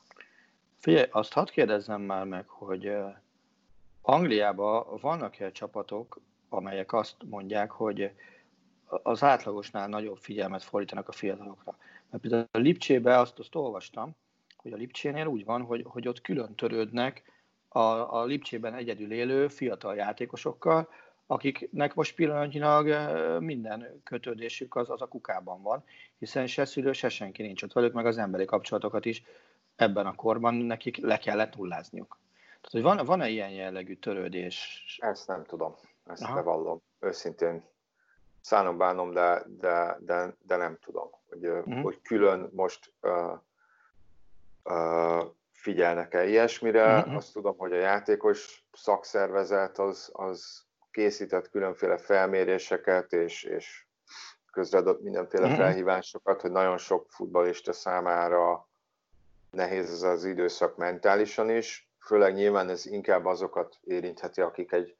[0.80, 2.93] Figyelj, azt hadd kérdezzem már meg, hogy
[4.01, 8.12] Angliában vannak-e csapatok, amelyek azt mondják, hogy
[8.86, 11.77] az átlagosnál nagyobb figyelmet fordítanak a fiatalokra.
[12.10, 14.15] Mert például a Lipcsébe azt, azt olvastam,
[14.56, 17.23] hogy a Lipcsénél úgy van, hogy, hogy ott külön törődnek
[17.67, 17.80] a,
[18.19, 20.89] a Lipcsében egyedül élő fiatal játékosokkal,
[21.31, 22.87] akiknek most pillanatnyilag
[23.41, 25.83] minden kötődésük az, az a kukában van,
[26.17, 29.23] hiszen se szülő, se senki nincs ott velük, meg az emberi kapcsolatokat is
[29.75, 32.19] ebben a korban nekik le kellett nullázniuk.
[32.45, 34.83] Tehát, hogy van, van-e ilyen jellegű törődés?
[34.99, 36.35] Ezt nem tudom, ezt Aha.
[36.35, 36.81] bevallom.
[36.99, 37.63] Őszintén
[38.41, 41.81] szánom bánom, de, de, de, de nem tudom, hogy, uh-huh.
[41.81, 43.39] hogy külön most uh,
[44.63, 46.97] uh, figyelnek-e ilyesmire.
[46.97, 47.15] Uh-huh.
[47.15, 53.86] Azt tudom, hogy a játékos szakszervezet az, az készített különféle felméréseket, és, és
[54.51, 55.60] közreadott mindenféle uh-huh.
[55.60, 58.69] felhívásokat, hogy nagyon sok futballista számára
[59.51, 64.95] nehéz ez az időszak mentálisan is főleg nyilván ez inkább azokat érintheti, akik egy,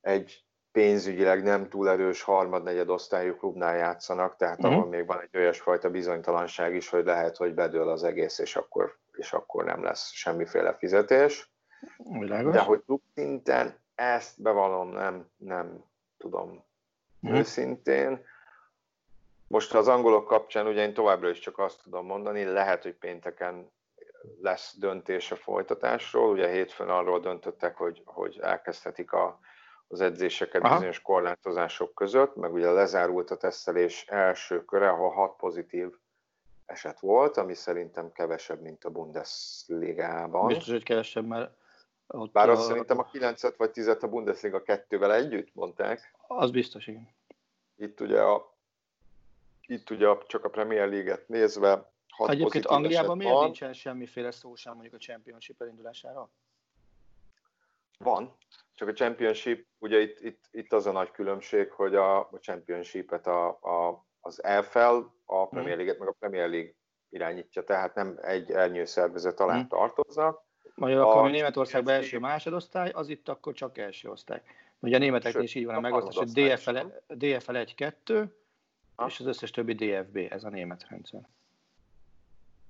[0.00, 4.70] egy pénzügyileg nem túl erős harmad-negyed osztályú klubnál játszanak, tehát mm.
[4.70, 8.98] ahol még van egy olyasfajta bizonytalanság is, hogy lehet, hogy bedől az egész, és akkor,
[9.12, 11.52] és akkor nem lesz semmiféle fizetés.
[11.96, 12.52] Világos.
[12.52, 15.84] De hogy klub szinten ezt bevallom, nem, nem
[16.18, 16.64] tudom
[17.28, 17.32] mm.
[17.32, 18.24] őszintén.
[19.46, 23.70] Most az angolok kapcsán ugye én továbbra is csak azt tudom mondani, lehet, hogy pénteken
[24.40, 26.30] lesz döntés a folytatásról.
[26.30, 29.40] Ugye hétfőn arról döntöttek, hogy, hogy elkezdhetik a,
[29.88, 30.74] az edzéseket Aha.
[30.74, 35.88] bizonyos korlátozások között, meg ugye lezárult a tesztelés első köre, ahol hat pozitív
[36.66, 40.46] eset volt, ami szerintem kevesebb, mint a Bundesligában.
[40.46, 41.58] Biztos, hogy kevesebb, mert
[42.12, 42.64] ott Bár azt a...
[42.64, 46.14] szerintem a 9 vagy 10 a Bundesliga kettővel együtt mondták.
[46.26, 47.08] Az biztos, igen.
[47.76, 48.56] Itt ugye, a,
[49.66, 53.44] itt ugye csak a Premier League-et nézve hat Egyébként Angliában miért van.
[53.44, 56.30] nincsen semmiféle szó sem mondjuk a Championship elindulására?
[57.98, 58.36] Van,
[58.74, 63.26] csak a Championship, ugye itt, itt, itt az a nagy különbség, hogy a, a Championship-et
[63.26, 66.74] a, a, az EFL, a Premier League-et meg a Premier League
[67.08, 69.68] irányítja, tehát nem egy elnyő szervezet alá hmm.
[69.68, 70.48] tartoznak.
[70.74, 74.42] Magyar akkor a Németországban első másodosztály, az itt akkor csak első osztály.
[74.78, 76.78] Ugye a németeknél is így van a megosztás, hogy DFL,
[77.08, 78.26] DFL 1-2,
[79.06, 81.28] és az összes többi DFB, ez a német rendszer.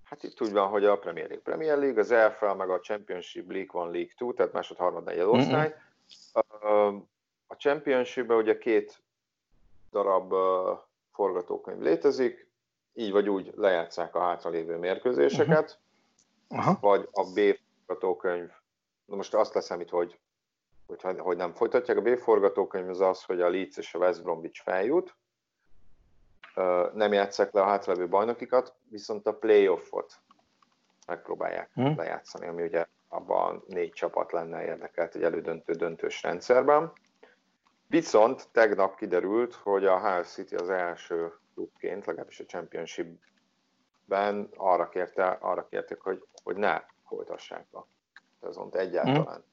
[0.05, 3.51] Hát itt úgy van, hogy a Premier League Premier League, az EFL meg a Championship
[3.51, 5.75] League van League 2, tehát másod, harmad, negyed osztály.
[6.67, 6.97] Mm-hmm.
[7.47, 9.03] A championship ugye két
[9.91, 10.35] darab
[11.13, 12.49] forgatókönyv létezik,
[12.95, 15.79] így vagy úgy lejátszák a hátralévő mérkőzéseket,
[16.49, 16.81] uh-huh.
[16.81, 17.59] vagy a B
[17.91, 18.51] forgatókönyv,
[19.05, 20.21] na most azt leszámít, hogy,
[20.87, 24.23] hogy, hogy nem folytatják, a B forgatókönyv az az, hogy a Leeds és a West
[24.23, 25.17] Bromwich feljut,
[26.93, 30.21] nem játszák le a hátralévő bajnokikat, viszont a playoffot
[31.07, 31.97] megpróbálják hmm.
[31.97, 36.93] lejátszani, ami ugye abban négy csapat lenne érdekelt egy elődöntő döntős rendszerben.
[37.87, 45.27] Viszont tegnap kiderült, hogy a Hull City az első klubként, legalábbis a Championship-ben arra, kérte,
[45.27, 47.87] arra kérték, hogy, hogy ne folytassák a
[48.41, 49.45] szezont egyáltalán.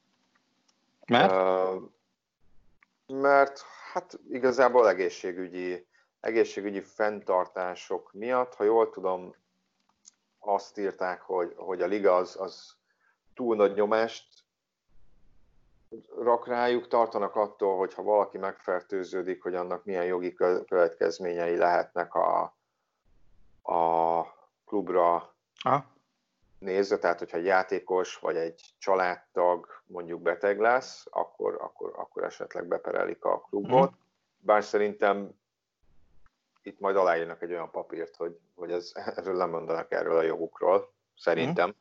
[1.06, 1.17] Hmm.
[1.17, 1.32] Mert?
[1.32, 1.84] Uh,
[3.08, 3.62] mert
[3.93, 5.88] hát igazából egészségügyi
[6.20, 9.36] egészségügyi fenntartások miatt, ha jól tudom,
[10.39, 12.76] azt írták, hogy, hogy a liga az, az
[13.34, 14.28] túl nagy nyomást
[16.20, 20.34] rak rájuk, tartanak attól, hogy ha valaki megfertőződik, hogy annak milyen jogi
[20.67, 22.56] következményei lehetnek a,
[23.62, 24.22] a
[24.65, 25.86] klubra Aha.
[26.60, 32.65] Nézve, tehát hogyha egy játékos vagy egy családtag mondjuk beteg lesz, akkor, akkor, akkor esetleg
[32.65, 33.91] beperelik a klubot.
[33.91, 33.96] Mm.
[34.39, 35.30] Bár szerintem
[36.62, 40.91] itt majd aláírnak egy olyan papírt, hogy, hogy ez, erről nem mondanak erről a jogukról,
[41.17, 41.70] szerintem.
[41.70, 41.72] Mm.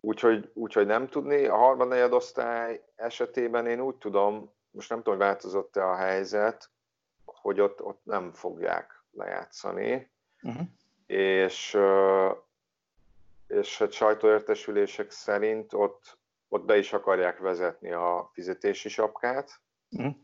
[0.00, 1.46] Úgyhogy, úgyhogy nem tudni.
[1.46, 6.70] A harmadnegyed osztály esetében én úgy tudom, most nem tudom, hogy változott-e a helyzet,
[7.24, 10.10] hogy ott, ott nem fogják lejátszani,
[10.42, 10.66] uh-huh.
[11.06, 11.78] és,
[13.46, 19.60] és hát sajtóértesülések szerint ott, ott be is akarják vezetni a fizetési sapkát.
[19.90, 20.14] Uh-huh.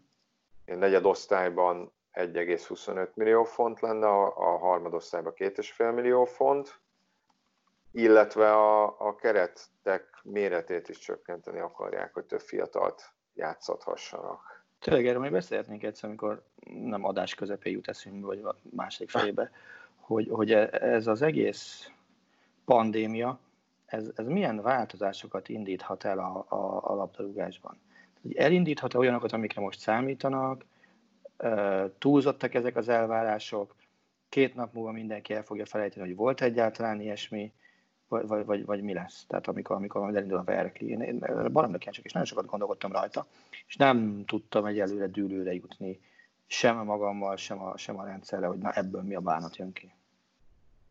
[0.65, 6.81] Negyed osztályban 1,25 millió font lenne, a, a harmadosztályban 2,5 millió font,
[7.93, 14.65] illetve a, a keretek méretét is csökkenteni akarják, hogy több fiatalt játszathassanak.
[14.79, 19.51] Tényleg erről még beszélhetnénk egyszer, amikor nem adás közepén jut eszünkbe, vagy a másik felébe,
[19.97, 21.91] hogy, hogy e, ez az egész
[22.65, 23.39] pandémia,
[23.87, 27.77] ez, ez milyen változásokat indíthat el a, a, a labdarúgásban?
[28.35, 30.65] Elindíthat-e olyanokat, amikre most számítanak,
[31.99, 33.75] túlzottak ezek az elvárások,
[34.29, 37.53] két nap múlva mindenki el fogja felejteni, hogy volt egyáltalán ilyesmi,
[38.09, 39.25] vagy, vagy, vagy, vagy mi lesz.
[39.29, 41.19] Tehát amikor, amikor elindul a Verkli, én, én
[41.53, 43.27] baromra kíváncsiak, és nagyon sokat gondolkodtam rajta,
[43.67, 46.01] és nem tudtam egyelőre dűlőre jutni,
[46.47, 49.93] sem magammal, sem a, sem a rendszerre, hogy na ebből mi a bánat jön ki.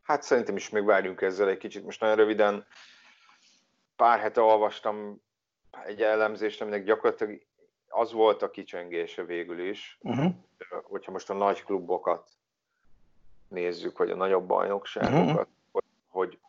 [0.03, 1.83] Hát szerintem is még várjunk ezzel egy kicsit.
[1.83, 2.65] Most nagyon röviden
[3.95, 5.21] pár hete olvastam
[5.85, 7.41] egy elemzést, aminek gyakorlatilag
[7.87, 10.33] az volt a kicsengése végül is, uh-huh.
[10.83, 12.29] hogyha most a nagy klubokat
[13.47, 15.45] nézzük, vagy a nagyobb bajnokságokat, uh-huh.
[15.71, 16.39] hogy, hogy,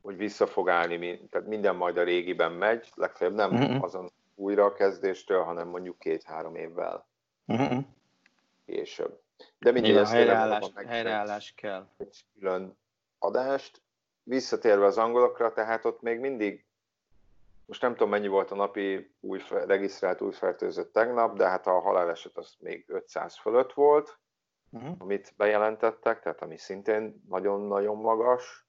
[0.00, 3.82] hogy vissza fog állni, tehát minden majd a régiben megy, legfeljebb nem uh-huh.
[3.82, 7.06] azon újrakezdéstől, hanem mondjuk két-három évvel
[7.46, 7.84] uh-huh.
[8.66, 9.20] később.
[9.58, 11.88] De mindig a helyreállás, helyreállás kell.
[11.96, 12.78] Egy külön
[13.18, 13.82] adást.
[14.22, 16.66] Visszatérve az angolokra, tehát ott még mindig
[17.72, 21.80] most nem tudom, mennyi volt a napi új, regisztrált új fertőzött tegnap, de hát a
[21.80, 24.18] haláleset az még 500 fölött volt,
[24.70, 24.94] uh-huh.
[24.98, 28.66] amit bejelentettek, tehát ami szintén nagyon-nagyon magas,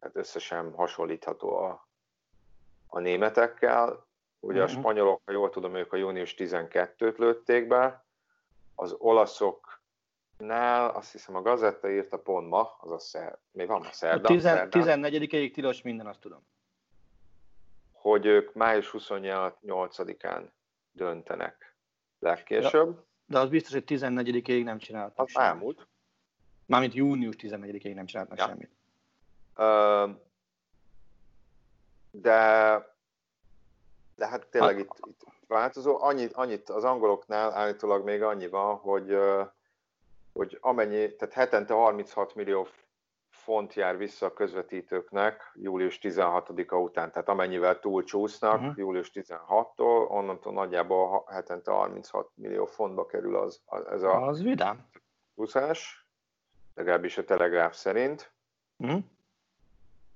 [0.00, 1.88] tehát összesen hasonlítható a,
[2.86, 4.06] a németekkel.
[4.40, 4.70] Ugye uh-huh.
[4.70, 4.80] a mhm.
[4.80, 8.04] spanyolok, ha jól tudom, ők a június 12-t lőtték be,
[8.74, 8.96] az
[10.40, 14.28] olaszoknál azt hiszem a gazetta írta pont ma, az a szer, még van a szerda.
[14.28, 16.46] A 14-ig tilos minden, azt tudom.
[17.92, 20.50] Hogy ők május 28-án
[20.90, 21.76] döntenek
[22.18, 22.94] legkésőbb.
[22.94, 25.48] Ja, de az biztos, hogy 14-ig nem csináltak Az semmit.
[25.48, 25.88] elmúlt.
[26.66, 28.46] Mármint június 14-ig nem csináltak ja.
[28.46, 28.70] semmit.
[32.10, 32.38] de,
[34.14, 36.02] de hát tényleg hát, itt, itt változó.
[36.02, 39.16] Annyit, annyit az angoloknál állítólag még annyi van, hogy,
[40.40, 42.66] hogy amennyi, tehát hetente 36 millió
[43.30, 48.76] font jár vissza a közvetítőknek július 16-a után, tehát amennyivel túlcsúsznak uh-huh.
[48.76, 54.88] július 16-tól, onnantól nagyjából hetente 36 millió fontba kerül az, az ez a az vidám.
[55.34, 56.06] csúszás,
[56.74, 58.32] legalábbis a telegráf szerint.
[58.76, 59.00] Uh-huh.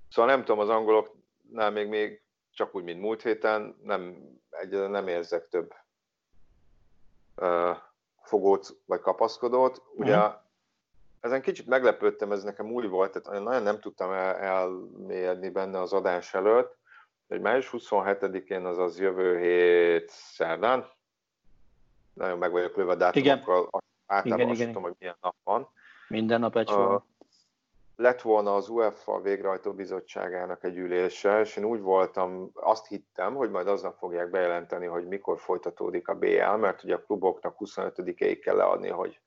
[0.09, 4.17] Szóval nem tudom, az angoloknál még, még csak úgy, mint múlt héten, nem,
[4.51, 5.75] egyáltalán nem érzek több
[7.37, 7.77] uh,
[8.25, 9.83] fogót vagy kapaszkodót.
[9.95, 10.35] Ugye uh-huh.
[11.21, 15.93] ezen kicsit meglepődtem, ez nekem új volt, tehát nagyon nem tudtam el, elmérni benne az
[15.93, 16.77] adás előtt,
[17.29, 20.87] hogy május 27-én, azaz jövő hét szerdán,
[22.13, 23.69] nagyon meg vagyok lőve dátumokkal,
[24.07, 24.67] általában igen, igen.
[24.67, 25.69] tudom, hogy milyen nap van.
[26.09, 27.03] Minden nap egy uh,
[27.97, 33.51] lett volna az UEFA végrehajtó bizottságának egy ülése, és én úgy voltam, azt hittem, hogy
[33.51, 38.57] majd aznap fogják bejelenteni, hogy mikor folytatódik a BL, mert ugye a kluboknak 25-ig kell
[38.57, 39.21] leadni, hogy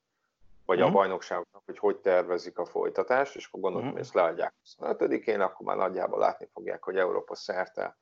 [0.67, 0.93] vagy a mhm.
[0.93, 5.77] bajnokságoknak, hogy hogy tervezik a folytatást, és akkor gondoltam, hogy ezt leadják 25-én, akkor már
[5.77, 7.97] nagyjából látni fogják, hogy Európa szerte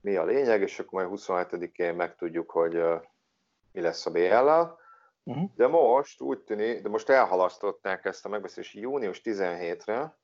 [0.00, 2.82] mi a lényeg, és akkor majd 27-én megtudjuk, hogy
[3.72, 4.78] mi lesz a BL-lel.
[5.24, 5.50] Uh-huh.
[5.54, 10.18] De most úgy tűnik, de most elhalasztották ezt a megbeszélést június 17-re,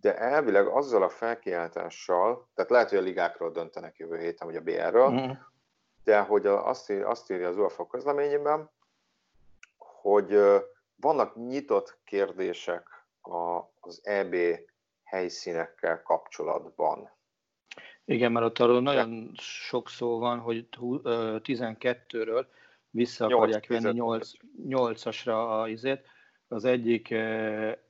[0.00, 4.60] de elvileg azzal a felkiáltással, tehát lehet, hogy a ligákról döntenek jövő héten, vagy a
[4.60, 5.36] BR-ről, uh-huh.
[6.04, 8.70] de hogy azt, ír, azt írja az UEFA közleményében,
[9.76, 10.38] hogy
[10.96, 13.06] vannak nyitott kérdések
[13.80, 14.34] az EB
[15.04, 17.10] helyszínekkel kapcsolatban.
[18.04, 22.46] Igen, mert ott arról nagyon sok szó van, hogy 12-ről
[22.98, 24.30] vissza akarják venni 8,
[24.68, 26.00] 8-asra a izét.
[26.48, 27.10] Az egyik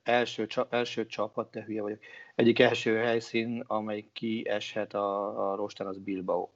[0.03, 1.99] első, első csapat, te hülye vagyok,
[2.35, 6.49] egyik első helyszín, amely kieshet a, a rostán, az Bilbao.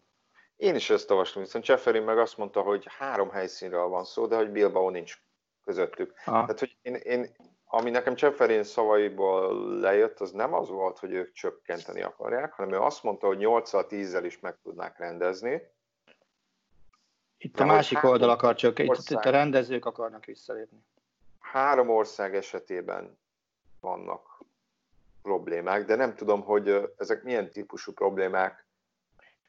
[0.56, 4.36] Én is ezt olvastam, viszont Cseferin meg azt mondta, hogy három helyszínről van szó, de
[4.36, 5.18] hogy Bilbao nincs
[5.64, 6.14] közöttük.
[6.18, 6.24] Ah.
[6.26, 7.36] Tehát, hogy én, én,
[7.66, 12.80] ami nekem Cseferin szavaiból lejött, az nem az volt, hogy ők csökkenteni akarják, hanem ő
[12.80, 15.62] azt mondta, hogy 8-10-zel is meg tudnák rendezni,
[17.44, 20.78] itt a másik oldal akar csak, itt, itt a rendezők akarnak visszalépni.
[21.40, 23.18] Három ország esetében
[23.80, 24.42] vannak
[25.22, 28.66] problémák, de nem tudom, hogy ezek milyen típusú problémák.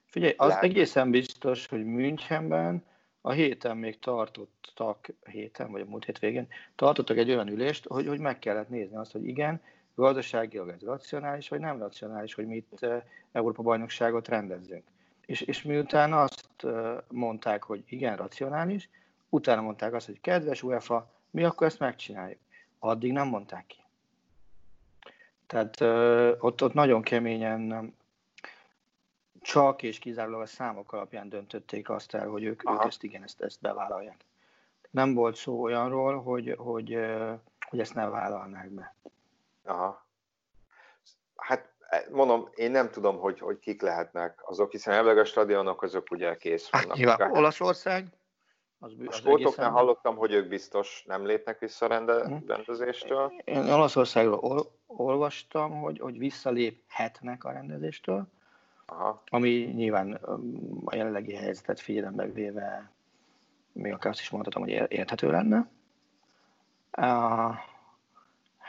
[0.06, 0.62] Figyelj, az lehet.
[0.62, 2.84] egészen biztos, hogy Münchenben
[3.20, 8.06] a héten még tartottak, héten vagy a múlt hét végén, tartottak egy olyan ülést, hogy,
[8.06, 9.62] hogy meg kellett nézni azt, hogy igen,
[9.94, 12.86] gazdaságilag ez racionális, vagy nem racionális, hogy mit
[13.32, 14.84] Európa bajnokságot rendezzünk.
[15.26, 16.66] És, és miután azt
[17.08, 18.88] mondták, hogy igen, racionális,
[19.28, 22.38] utána mondták azt, hogy kedves UEFA, mi akkor ezt megcsináljuk.
[22.78, 23.82] Addig nem mondták ki.
[25.46, 25.80] Tehát
[26.42, 27.94] ott, ott nagyon keményen
[29.40, 33.40] csak és kizárólag a számok alapján döntötték azt el, hogy ők, ők ezt igen, ezt,
[33.40, 34.24] ezt bevállalják.
[34.90, 36.98] Nem volt szó olyanról, hogy, hogy,
[37.68, 38.94] hogy ezt nem vállalnák be.
[39.64, 40.06] Aha.
[41.36, 41.73] Hát
[42.10, 46.36] mondom, én nem tudom, hogy, hogy kik lehetnek azok, hiszen elvileg a stadionok azok ugye
[46.36, 46.96] kész hát vannak.
[46.96, 48.06] Hát, nyilván, Olaszország.
[48.78, 52.34] Az, a sportoknál hallottam, hogy ők biztos nem lépnek vissza rende, hm.
[52.46, 53.32] rendezéstől.
[53.44, 58.26] Én Olaszországról ol, olvastam, hogy, hogy visszaléphetnek a rendezéstől,
[58.86, 59.22] Aha.
[59.30, 60.12] ami nyilván
[60.84, 62.92] a jelenlegi helyzetet figyelembe véve
[63.74, 65.68] még akár azt is mondhatom, hogy érthető lenne.
[66.98, 67.54] Uh,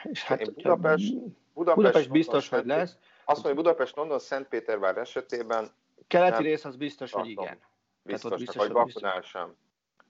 [0.04, 1.14] és hát, Budapest,
[1.54, 2.98] Budapest, Budapest biztos, hogy lesz.
[3.26, 5.70] Azt mondja, Budapest, London, Szentpétervár esetében...
[6.08, 7.60] Keleti rész az biztos, hogy igen.
[8.02, 9.56] Biztos, biztos vagy Bakunál sem.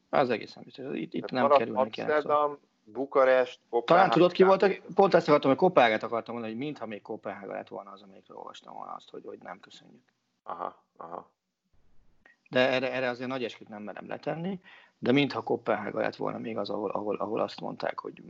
[0.10, 0.86] Az egészen biztos.
[0.94, 3.86] Itt, itt nem kerül neki Amsterdam, Bukarest, Kopenhága.
[3.86, 7.54] Talán tudod ki volt, pont ezt akartam, hogy Kopenhágát akartam mondani, hogy mintha még Kopenhága
[7.54, 10.04] lett volna az, amelyikről olvastam volna azt, hogy, hogy nem köszönjük.
[10.44, 11.30] Aha, aha.
[12.50, 14.62] De erre, erre azért nagy esküt nem merem letenni,
[14.98, 18.22] de mintha Kopenhága lett volna még az, ahol, ahol, ahol azt mondták, hogy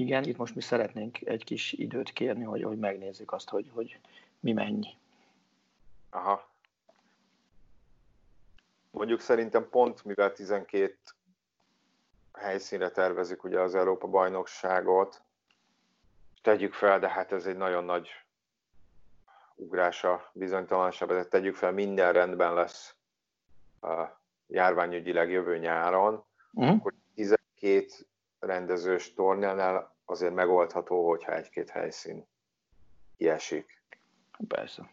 [0.00, 3.98] igen, itt most mi szeretnénk egy kis időt kérni, hogy, hogy megnézzük azt, hogy, hogy
[4.40, 4.96] mi mennyi.
[6.10, 6.48] Aha.
[8.90, 10.96] Mondjuk szerintem pont, mivel 12
[12.32, 15.22] helyszínre tervezik ugye az Európa bajnokságot,
[16.42, 18.08] tegyük fel, de hát ez egy nagyon nagy
[19.54, 22.94] ugrása, bizonytalansága, tehát tegyük fel, minden rendben lesz
[23.80, 26.76] a járványügyileg jövő nyáron, uh-huh.
[26.76, 27.86] akkor 12
[28.40, 32.26] rendezős tornánál azért megoldható, hogyha egy-két helyszín
[33.16, 33.82] kiesik.
[34.48, 34.90] Persze.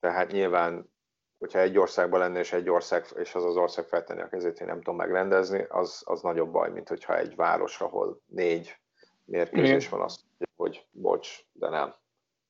[0.00, 0.90] Tehát nyilván,
[1.38, 4.66] hogyha egy országban lenne, és egy ország, és az az ország feltenni a kezét, én
[4.66, 8.78] nem tudom megrendezni, az, az nagyobb baj, mint hogyha egy város, ahol négy
[9.24, 10.20] mérkőzés van, azt
[10.56, 11.94] hogy bocs, de nem.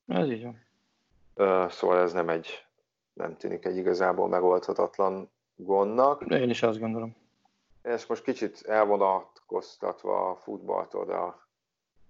[0.07, 1.69] Ez így van.
[1.69, 2.65] Szóval ez nem egy,
[3.13, 6.21] nem tűnik egy igazából megoldhatatlan gondnak.
[6.29, 7.15] Én is azt gondolom.
[7.81, 11.47] Ezt most kicsit elvonatkoztatva a futballtól, de a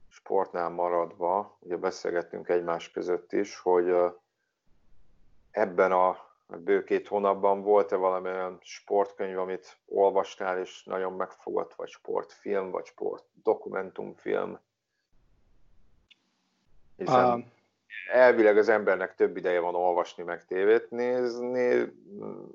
[0.08, 3.96] sportnál maradva, ugye beszélgettünk egymás között is, hogy
[5.52, 6.18] ebben a
[6.48, 12.86] bő két hónapban volt-e valami olyan sportkönyv, amit olvastál, és nagyon megfogott, vagy sportfilm, vagy
[12.86, 14.60] sport dokumentumfilm?
[16.96, 17.46] Hiszen uh,
[18.12, 21.94] elvileg az embernek több ideje van olvasni, meg tévét nézni.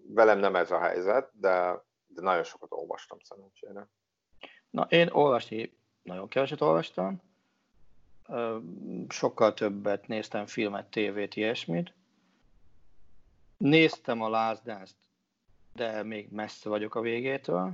[0.06, 1.84] Velem nem ez a helyzet, de,
[2.16, 3.86] de nagyon sokat olvastam szerencsére.
[4.70, 7.20] Na, én olvasni nagyon keveset olvastam.
[9.08, 11.92] Sokkal többet néztem filmet, tévét, ilyesmit.
[13.56, 14.96] Néztem a Last Dance-t,
[15.72, 17.72] de még messze vagyok a végétől.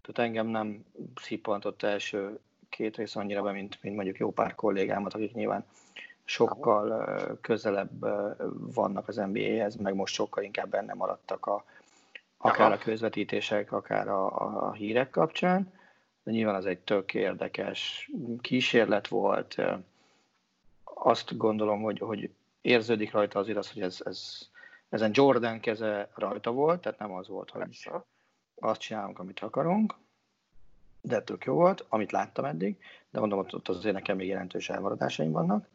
[0.00, 0.84] Tehát engem nem
[1.20, 5.64] szippantott első két rész annyira be, mint, mint mondjuk jó pár kollégámat, akik nyilván
[6.24, 7.06] sokkal
[7.40, 8.06] közelebb
[8.74, 11.64] vannak az NBA-hez, meg most sokkal inkább benne maradtak a,
[12.38, 15.72] akár a közvetítések, akár a, a hírek kapcsán.
[16.22, 18.10] De nyilván az egy tök érdekes
[18.40, 19.56] kísérlet volt.
[20.84, 22.30] Azt gondolom, hogy, hogy
[22.60, 24.48] érződik rajta azért az, hogy ez, ez,
[24.88, 27.90] ezen Jordan keze rajta volt, tehát nem az volt, hogy
[28.60, 29.94] azt csinálunk, amit akarunk,
[31.00, 32.78] de tök jó volt, amit láttam eddig,
[33.10, 35.68] de mondom, ott azért nekem még jelentős elmaradásaim vannak.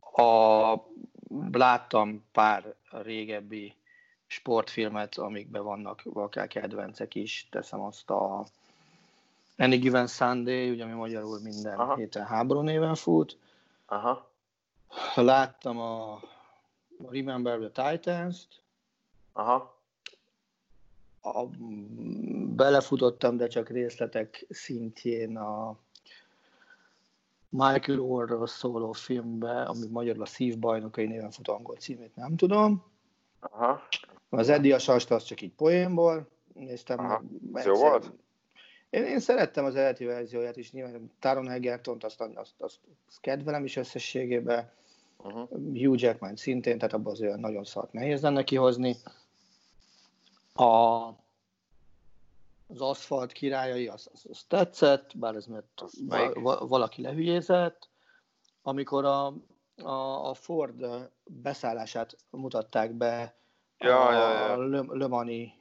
[0.00, 0.74] A,
[1.52, 3.74] láttam pár régebbi
[4.30, 8.44] sportfilmet, amikben vannak akár kedvencek is, teszem azt a
[9.56, 11.94] Any Given Sunday, ugye ami magyarul minden Aha.
[11.96, 13.38] héten háború néven fut.
[13.86, 14.30] Aha.
[15.14, 16.20] Láttam a
[17.08, 18.60] Remember the Titans-t.
[19.32, 19.78] Aha.
[21.22, 21.46] A,
[22.56, 25.76] belefutottam, de csak részletek szintjén a
[27.48, 32.84] Michael Orrról szóló filmbe, ami magyarul a szívbajnokai néven fut angol címét, nem tudom.
[33.40, 33.82] Aha.
[34.30, 36.98] Az Eddie a Sasta, az csak így poénból néztem.
[36.98, 37.22] Aha.
[37.64, 38.12] Jó volt?
[38.90, 42.78] Én, én szerettem az eredeti verzióját is, nyilván Taron Egertont azt, azt, azt,
[43.08, 44.70] azt kedvelem is összességében.
[45.16, 45.48] Uh-huh.
[45.50, 48.96] Hugh Jackman szintén, tehát abban azért nagyon szart nehéz lenne kihozni.
[50.52, 50.64] A,
[52.66, 55.84] az aszfalt királyai, az, az, az tetszett, bár ez mert
[56.34, 57.88] va, valaki lehülyézett.
[58.62, 59.26] Amikor a,
[59.76, 60.86] a, a Ford
[61.24, 63.39] beszállását mutatták be
[63.80, 64.68] ja, a, ja, ja.
[64.68, 65.54] Le, Le Mani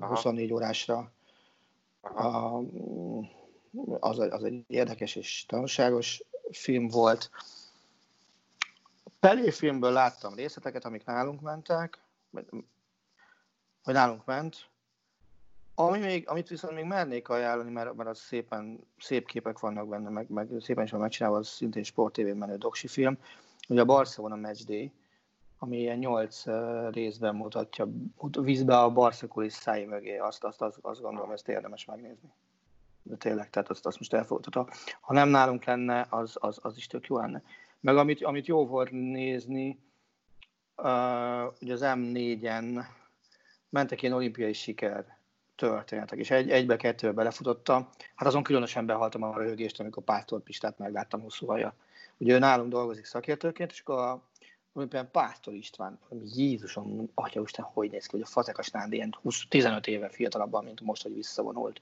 [0.00, 0.54] 24 Aha.
[0.54, 1.12] órásra,
[2.00, 2.60] a,
[4.00, 7.30] az, az egy érdekes és tanulságos film volt.
[9.20, 11.98] Pelé filmből láttam részleteket, amik nálunk mentek,
[12.30, 12.44] vagy,
[13.84, 14.68] vagy nálunk ment,
[15.74, 20.08] ami még, amit viszont még mernék ajánlani, mert, mert az szépen, szép képek vannak benne,
[20.08, 23.18] meg, meg szépen is van megcsinálva, az szintén Sport TV menő doksi film,
[23.68, 24.92] ugye a Barcelona Match Day,
[25.64, 26.44] ami ilyen nyolc
[26.90, 27.88] részben mutatja,
[28.40, 32.32] vízbe a Barca kulisszái mögé, azt, azt, azt, azt gondolom, ezt érdemes megnézni.
[33.02, 34.68] De tényleg, tehát azt, azt most elfogadható.
[35.00, 37.42] Ha nem nálunk lenne, az, az, az is tök jó lenne.
[37.80, 39.78] Meg amit, amit jó volt nézni,
[41.60, 42.84] ugye az M4-en
[43.68, 45.16] mentek ilyen olimpiai siker
[45.56, 47.88] történetek, és egy, egybe-kettőbe belefutottam.
[48.14, 51.52] Hát azon különösen behaltam a röhögést, amikor Pásztor Pistát megláttam hosszú.
[52.16, 54.22] Ugye ő nálunk dolgozik szakértőként, és akkor a
[54.74, 55.98] például Pásztor István,
[56.34, 60.64] Jézusom, atya Isten, hogy néz ki, hogy a Fazekas Nándi ilyen 20, 15 éve fiatalabban,
[60.64, 61.80] mint most, hogy visszavonult.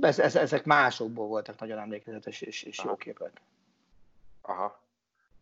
[0.00, 3.40] Ez, ez, ezek másokból voltak nagyon emlékezetes és, és jó képek.
[4.40, 4.80] Aha.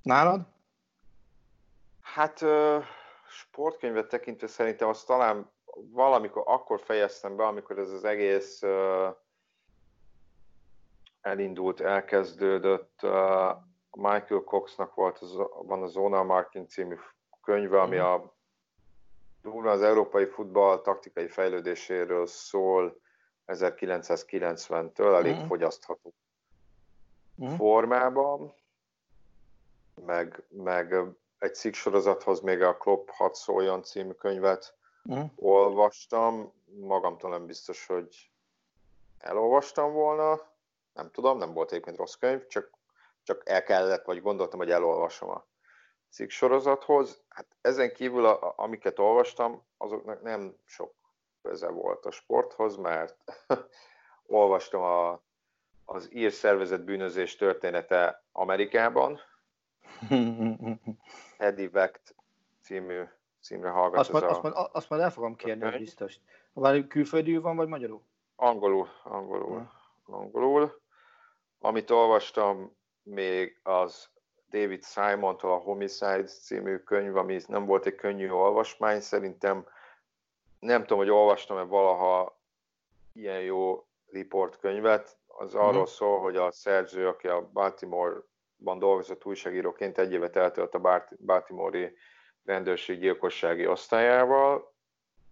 [0.02, 0.40] Nálad?
[2.00, 2.44] Hát
[3.28, 8.62] sportkönyvet tekintve szerintem azt talán valamikor akkor fejeztem be, amikor ez az egész
[11.20, 13.00] elindult, elkezdődött.
[13.96, 16.96] Michael Coxnak volt, az, van a Zona Martin című
[17.42, 18.04] könyve, ami mhm.
[18.04, 18.32] a
[19.42, 23.00] durva az európai futball taktikai fejlődéséről szól
[23.46, 25.46] 1990-től, elég mm.
[25.46, 26.14] fogyasztható
[27.44, 27.54] mm.
[27.54, 28.54] formában,
[29.94, 30.94] meg, meg
[31.38, 34.76] egy cikksorozathoz még a Klopp 6 szóljon című könyvet
[35.14, 35.20] mm.
[35.36, 38.30] olvastam, magamtól nem biztos, hogy
[39.18, 40.40] elolvastam volna,
[40.92, 42.70] nem tudom, nem volt egyébként rossz könyv, csak,
[43.22, 45.46] csak el kellett, vagy gondoltam, hogy elolvasom a
[46.10, 47.22] cikk sorozathoz.
[47.28, 50.94] Hát ezen kívül, a, amiket olvastam, azoknak nem sok
[51.42, 53.16] köze volt a sporthoz, mert
[54.26, 55.22] olvastam a,
[55.84, 59.20] az ír szervezet bűnözés története Amerikában.
[61.38, 62.14] Eddie Vecht
[62.60, 63.02] című
[63.40, 63.98] címre hallgat.
[63.98, 64.28] Azt, majd, a...
[64.28, 66.16] azt, majd, azt majd el fogom kérni, hogy biztos.
[66.52, 68.02] Vagy külföldi van, vagy magyarul?
[68.36, 69.70] Angolul, angolul,
[70.06, 70.80] angolul.
[71.60, 74.08] Amit olvastam még az
[74.50, 79.66] David Simon-tól a Homicide című könyv, ami nem volt egy könnyű olvasmány, szerintem
[80.58, 82.40] nem tudom, hogy olvastam-e valaha
[83.12, 85.84] ilyen jó riportkönyvet, az arról mm.
[85.84, 91.96] szól, hogy a szerző, aki a Baltimore-ban dolgozott újságíróként egy évet eltölt a Baltimore-i
[92.44, 94.74] rendőrség gyilkossági osztályával,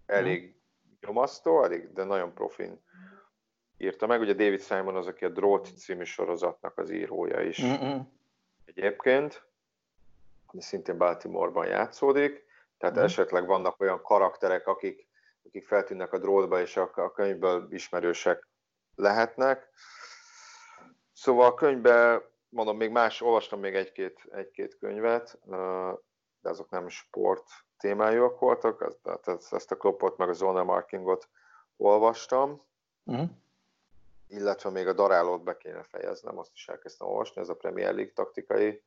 [0.06, 1.06] elég mm.
[1.06, 2.80] nyomasztó, elég, de nagyon profin
[3.80, 4.20] írta meg.
[4.20, 8.00] Ugye David Simon az, aki a Drót című sorozatnak az írója is Mm-mm.
[8.64, 9.44] egyébként,
[10.46, 12.44] ami szintén Baltimore-ban játszódik,
[12.78, 13.02] tehát mm.
[13.02, 15.06] esetleg vannak olyan karakterek, akik,
[15.46, 18.48] akik feltűnnek a drótba, és a, a könyvből ismerősek
[18.94, 19.68] lehetnek.
[21.12, 25.38] Szóval a könyvben, mondom, még más, olvastam még egy-két, egy-két könyvet,
[26.40, 27.44] de azok nem sport
[27.78, 31.28] témájúak voltak, tehát ezt a klopot meg a zone markingot
[31.76, 32.62] olvastam,
[33.04, 33.28] uh-huh.
[34.30, 38.12] Illetve még a darálót be kéne fejeznem, azt is elkezdtem olvasni, ez a Premier League
[38.12, 38.82] taktikai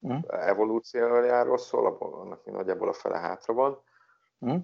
[0.00, 0.48] uh-huh.
[0.48, 3.82] evolúciójáról szól, annak mi nagyjából a fele hátra van.
[4.38, 4.62] Uh-huh.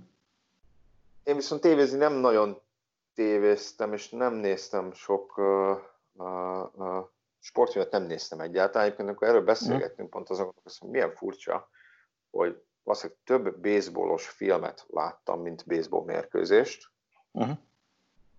[1.23, 2.61] Én viszont tévézni nem nagyon
[3.15, 5.79] tévéztem, és nem néztem sok uh,
[6.13, 7.05] uh, uh,
[7.39, 8.87] sportfilmet, nem néztem egyáltalán.
[8.87, 11.69] Egyébként, amikor erről beszélgettünk, pont azon, hogy milyen furcsa,
[12.31, 16.91] hogy valószínűleg több baseballos filmet láttam, mint baseball mérkőzést.
[17.31, 17.57] Uh-huh.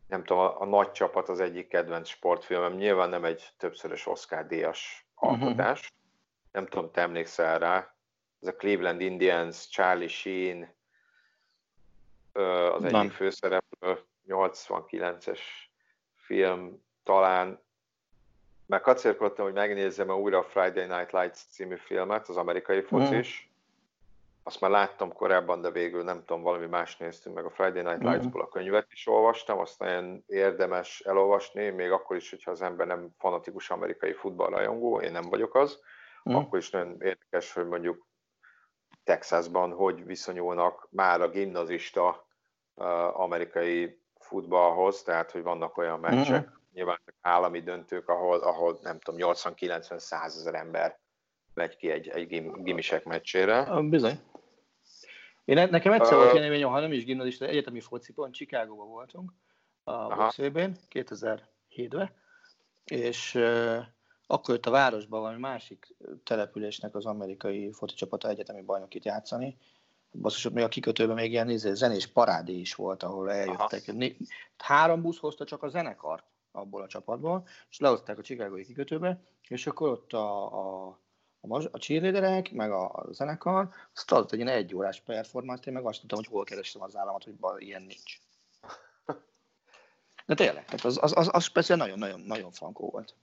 [0.08, 5.08] Nem tudom, a, a nagy csapat az egyik kedvenc sportfilmem, nyilván nem egy többszörös Oscar-díjas
[5.16, 5.42] uh-huh.
[5.42, 5.94] alkotás.
[6.52, 7.96] Nem tudom, te emlékszel rá.
[8.42, 10.74] Ez a Cleveland Indians, Charlie Sheen,
[12.74, 15.40] az egyik főszereplő, 89-es
[16.16, 17.64] film talán,
[18.66, 23.50] meg kacérkodtam, hogy megnézzem újra a Friday Night Lights című filmet, az amerikai focis.
[23.50, 23.54] Mm.
[24.48, 28.04] Azt már láttam korábban, de végül nem tudom, valami más néztünk meg a Friday Night
[28.04, 28.08] mm.
[28.08, 32.88] Lights-ból a könyvet is olvastam, azt nagyon érdemes elolvasni, még akkor is, hogyha az ember
[32.88, 35.80] nem fanatikus amerikai futballrajongó, én nem vagyok az,
[36.30, 36.36] mm.
[36.36, 38.08] akkor is nagyon érdekes, hogy mondjuk
[39.04, 42.28] Texasban hogy viszonyulnak már a gimnazista
[42.74, 46.60] uh, amerikai futballhoz, tehát hogy vannak olyan meccsek, uh-huh.
[46.74, 51.00] nyilván állami döntők, ahol, ahol nem tudom, 80-90-100 ezer ember
[51.56, 53.82] megy ki egy, egy gim, gimisek meccsére.
[53.82, 54.20] Bizony.
[55.46, 59.34] Én nekem egyszer uh, volt élményem, ha nem is gimnazista, egyetemi focipon, Csikágóban voltunk,
[59.84, 62.12] a Boxében, 2007-ben,
[62.84, 63.78] és uh,
[64.28, 69.58] akkor jött a városban valami másik településnek az amerikai foci csapata egyetemi bajnokit játszani,
[70.12, 73.84] basszus, még a kikötőben még ilyen izé, zenés parádé is volt, ahol eljöttek.
[73.88, 74.10] Aha.
[74.58, 79.68] Három busz hozta csak a zenekart abból a csapatból, és lehozták a Chicagói kikötőbe, és
[79.68, 80.46] akkor ott a,
[80.86, 81.00] a,
[81.52, 85.74] a, a cheerleaderek, meg a, a zenekar, azt adott egy ilyen egy órás performát, én
[85.74, 88.20] meg azt tudtam, hogy hol kerestem az államat, hogy bal, ilyen nincs.
[90.26, 93.14] De tényleg, tehát az, az, az, az speciál nagyon-nagyon nagyon frankó volt.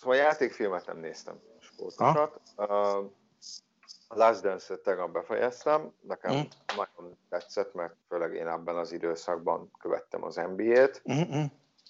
[0.00, 2.40] Szóval játékfilmet nem néztem, sportosat.
[2.56, 3.10] Uh,
[4.08, 6.40] a Last Dance-et tegnap befejeztem, nekem mm.
[6.76, 11.02] nagyon tetszett, mert főleg én ebben az időszakban követtem az NBA-t.
[11.12, 11.44] Mm-hmm.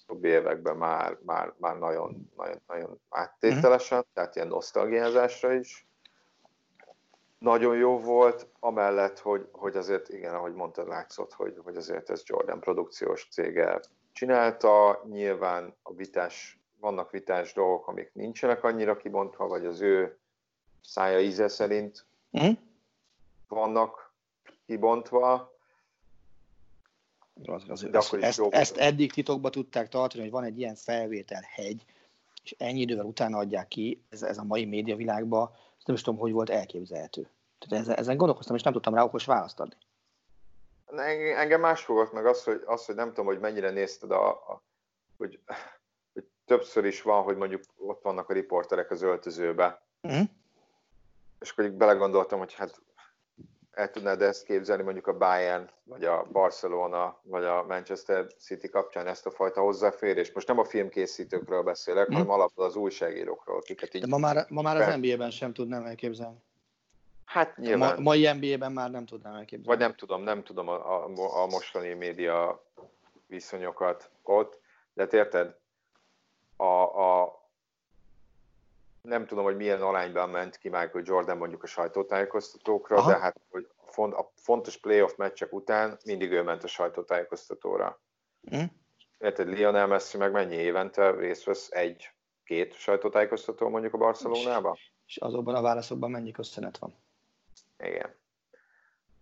[0.09, 4.13] Többi években már, már, már nagyon, nagyon, nagyon áttételesen, mm.
[4.13, 5.87] tehát ilyen nosztalgiázásra is.
[7.39, 12.21] Nagyon jó volt, amellett, hogy, hogy azért, igen, ahogy mondtad, látszott, hogy, hogy azért ez
[12.25, 13.79] Jordan produkciós cége
[14.11, 15.03] csinálta.
[15.09, 20.19] Nyilván a vitás, vannak vitás dolgok, amik nincsenek annyira kibontva, vagy az ő
[20.81, 22.57] szája íze szerint uh-huh.
[23.47, 24.13] vannak
[24.65, 25.57] kibontva.
[27.45, 31.85] Az, az, az, ezt, ezt eddig titokba tudták tartani, hogy van egy ilyen felvétel hegy,
[32.43, 35.51] és ennyi idővel utána adják ki, ez, ez a mai médiavilágban,
[35.85, 37.29] nem is tudom, hogy volt elképzelhető.
[37.59, 39.75] Tehát ezen, ezen gondolkoztam, és nem tudtam rá okos választ adni.
[41.35, 44.61] Engem más fogott meg az, hogy, az, hogy nem tudom, hogy mennyire nézted, a, a,
[45.17, 45.39] hogy,
[46.13, 50.27] hogy többször is van, hogy mondjuk ott vannak a riporterek az öltözőbe, uh-huh
[51.39, 52.81] és akkor belegondoltam, hogy hát
[53.79, 59.07] el tudnád ezt képzelni mondjuk a Bayern, vagy a Barcelona, vagy a Manchester City kapcsán
[59.07, 60.31] ezt a fajta hozzáférés.
[60.31, 62.15] Most nem a filmkészítőkről beszélek, hmm.
[62.15, 64.01] hanem alapból az újságírókról, akiket így...
[64.01, 66.37] De ma már, ma már az NBA-ben sem tudnám elképzelni.
[67.25, 67.97] Hát nyilván.
[67.97, 69.67] A mai NBA-ben már nem tudnám elképzelni.
[69.67, 71.11] Vagy nem tudom, nem tudom a, a,
[71.41, 72.63] a mostani média
[73.27, 74.59] viszonyokat ott,
[74.93, 75.55] de hát érted,
[76.55, 77.38] a, a,
[79.01, 83.11] nem tudom, hogy milyen arányban ment ki Michael Jordan mondjuk a sajtótájékoztatókra, Aha.
[83.11, 87.99] de hát hogy a fontos playoff meccsek után mindig ő ment a sajtótájékoztatóra.
[88.55, 88.63] Mm.
[89.19, 94.77] Érted, Lionel Messi meg mennyi évente részt vesz egy-két sajtótájékoztató mondjuk a Barcelonába?
[95.05, 96.95] És azokban a válaszokban mennyi köszönet van?
[97.79, 98.15] Igen.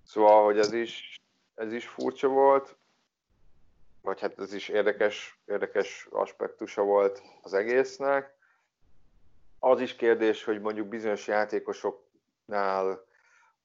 [0.03, 1.21] Szóval, hogy ez is,
[1.55, 2.75] ez is furcsa volt,
[4.01, 8.36] vagy hát ez is érdekes, érdekes aspektusa volt az egésznek.
[9.59, 13.05] Az is kérdés, hogy mondjuk bizonyos játékosoknál,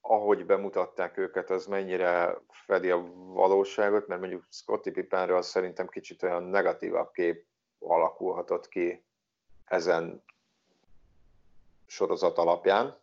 [0.01, 6.43] ahogy bemutatták őket, az mennyire fedi a valóságot, mert mondjuk Scotty Pippenről szerintem kicsit olyan
[6.43, 7.45] negatívabb kép
[7.79, 9.03] alakulhatott ki
[9.65, 10.23] ezen
[11.87, 12.97] sorozat alapján.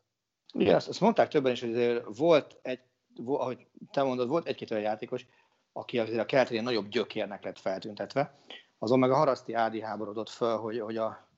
[0.53, 2.79] Igen, azt, azt mondták többen is, hogy volt egy,
[3.25, 5.25] ahogy te mondod, volt egy-két olyan játékos,
[5.73, 8.35] aki azért a keltén nagyobb gyökérnek lett feltüntetve.
[8.77, 11.28] Azon meg a Haraszti Ádi háborodott föl, hogy, hogy a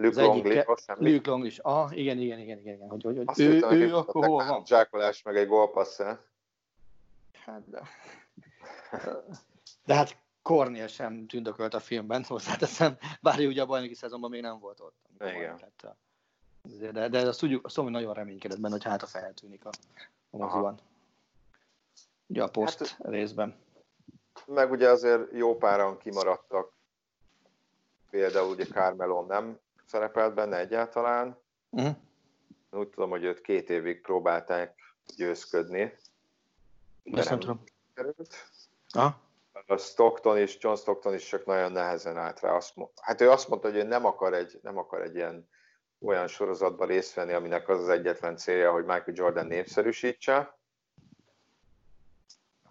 [0.00, 1.58] Luke Longley, ke- Luke Longley is.
[1.58, 2.88] Ah, igen, igen, igen, igen, igen.
[2.88, 4.64] Hogy, hogy, hogy ő, hittem, ő, ő akkor hol van?
[4.64, 6.00] Zsákolás meg egy gólpassz
[7.44, 7.82] Hát de...
[9.84, 14.58] De hát Cornél sem tündökölt a filmben, hozzáteszem, bár ugye a bajnoki szezonban még nem
[14.58, 14.96] volt ott.
[15.20, 15.60] Igen.
[16.92, 19.70] De, de azt tudjuk, azt mondom, hogy nagyon reménykedett benne, hogy hát a feltűnik a,
[20.30, 20.80] a moziban.
[22.26, 23.56] Ugye a poszt hát, részben.
[24.46, 26.72] Meg ugye azért jó páran kimaradtak.
[28.10, 29.58] Például ugye Carmelo nem
[29.90, 31.38] szerepelt benne egyáltalán.
[31.70, 31.96] Uh-huh.
[32.70, 34.78] Úgy tudom, hogy őt két évig próbálták
[35.16, 35.94] győzködni.
[37.12, 37.62] Ezt nem, tudom.
[38.90, 39.20] Aha.
[39.66, 42.52] A Stockton és John Stockton is csak nagyon nehezen állt rá.
[42.52, 45.48] Azt, hát ő azt mondta, hogy ő nem akar egy, nem akar egy ilyen
[46.00, 50.58] olyan sorozatban részt venni, aminek az az egyetlen célja, hogy Michael Jordan népszerűsítse.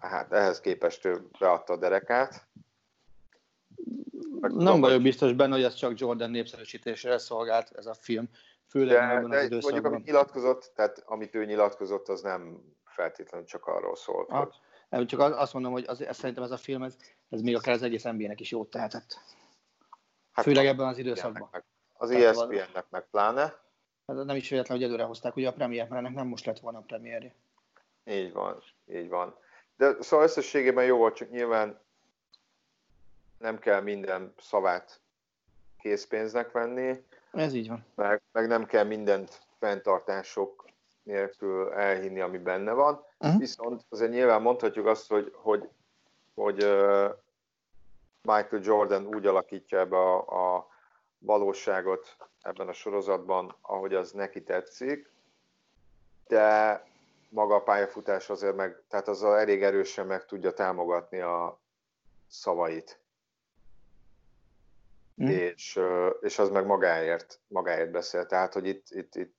[0.00, 2.46] Hát ehhez képest ő beadta a derekát.
[4.40, 8.28] Meg nem vagyok biztos benne, hogy ez csak Jordan népszerűsítésre szolgált ez a film.
[8.68, 13.46] Főleg de, ebben de az mondjuk, amit nyilatkozott, tehát amit ő nyilatkozott, az nem feltétlenül
[13.46, 14.30] csak arról szólt.
[14.30, 14.48] Ah,
[14.88, 15.06] hogy...
[15.06, 16.96] Csak azt mondom, hogy az, szerintem ez a film, ez,
[17.28, 19.20] ez még akár az egész NBA-nek is jót tehetett.
[20.32, 21.48] Hát Főleg ebben az időszakban.
[21.52, 23.60] Meg, az ESPN-nek meg pláne.
[24.06, 26.58] Hát nem is véletlen, hogy előre hozták ugye a premier, mert ennek nem most lett
[26.58, 27.34] volna a premierje.
[28.04, 29.38] Így van, így van.
[29.76, 31.80] De szóval összességében jó volt, csak nyilván
[33.40, 35.00] nem kell minden szavát
[35.78, 37.04] készpénznek venni.
[37.32, 37.84] Ez így van.
[37.94, 40.64] Meg, meg nem kell mindent fenntartások
[41.02, 43.04] nélkül elhinni, ami benne van.
[43.18, 43.38] Uh-huh.
[43.38, 45.68] Viszont azért nyilván mondhatjuk azt, hogy, hogy,
[46.34, 47.10] hogy uh,
[48.22, 50.68] Michael Jordan úgy alakítja ebbe a, a
[51.18, 55.10] valóságot ebben a sorozatban, ahogy az neki tetszik,
[56.26, 56.84] de
[57.28, 61.58] maga a pályafutás azért meg, tehát azzal elég erősen meg tudja támogatni a
[62.28, 62.99] szavait.
[65.22, 65.26] Mm.
[65.26, 65.80] És,
[66.20, 68.26] és az meg magáért, magáért beszél.
[68.26, 69.38] Tehát, hogy itt, itt, itt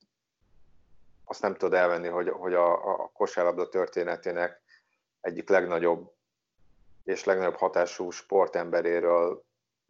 [1.25, 4.61] azt nem tudod elvenni, hogy, hogy a, a kosárlabda történetének
[5.21, 6.13] egyik legnagyobb
[7.03, 9.43] és legnagyobb hatású sportemberéről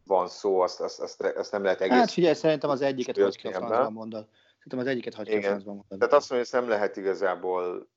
[0.06, 1.98] van szó, azt, azt, azt, azt nem lehet egész...
[1.98, 4.28] Hát figyelj, szerintem az egyiket hogy ki a francban mondod.
[4.54, 6.00] Szerintem az egyiket hagyja a francban mondod.
[6.00, 7.88] Tehát azt mondja, hogy ezt nem lehet igazából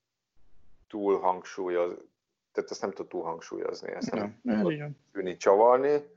[0.89, 2.13] túl hangsúlyozni,
[2.53, 6.13] tehát ezt nem tud túl hangsúlyozni, ezt nem, nem tud tűni csavarni.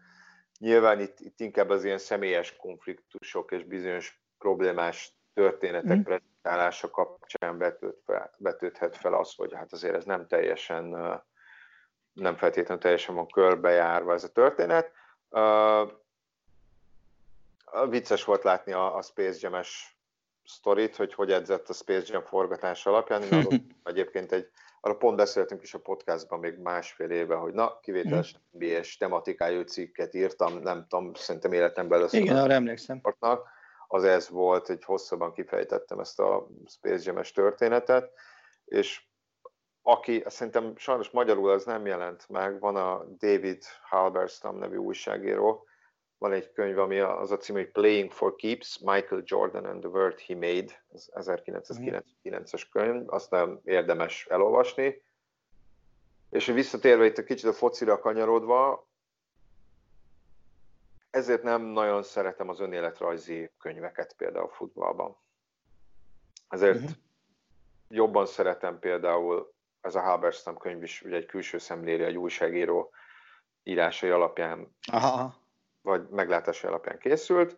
[0.58, 6.02] Nyilván itt, itt inkább az ilyen személyes konfliktusok és bizonyos problémás történetek mm.
[6.02, 10.86] prezentálása kapcsán betőt fel, betődhet fel az, hogy hát azért ez nem teljesen,
[12.14, 14.92] nem feltétlenül teljesen van körbejárva ez a történet.
[15.30, 15.92] Uh,
[17.90, 19.97] vicces volt látni a, a Space Jam-es
[20.48, 23.24] sztorit, hogy hogy edzett a Space Jam forgatás alapján.
[23.24, 24.50] Én arról, egyébként egy,
[24.82, 28.62] arra pont beszéltünk is a podcastban még másfél éve, hogy na, kivételes mm.
[28.62, 32.20] és tematikájú cikket írtam, nem tudom, szerintem életemben először.
[32.20, 33.00] Igen, arra emlékszem.
[33.88, 38.12] Az ez volt, hogy hosszabban kifejtettem ezt a Space Jam-es történetet,
[38.66, 39.06] és
[39.82, 45.67] aki szerintem sajnos magyarul az nem jelent meg, van a David Halberstam nevű újságíró,
[46.18, 49.90] van egy könyv, ami az a cím, hogy Playing for Keeps, Michael Jordan and the
[49.90, 55.02] World He Made, ez 1999-es könyv, azt nem érdemes elolvasni.
[56.30, 58.88] És visszatérve itt a kicsit a focira kanyarodva,
[61.10, 65.18] ezért nem nagyon szeretem az önéletrajzi könyveket például futballban.
[66.48, 66.92] Ezért uh-huh.
[67.90, 72.92] jobban szeretem például, ez a Halberstam könyv is ugye egy külső szemléli, egy újságíró
[73.64, 75.46] írásai alapján Aha
[75.88, 77.58] vagy meglátási alapján készült,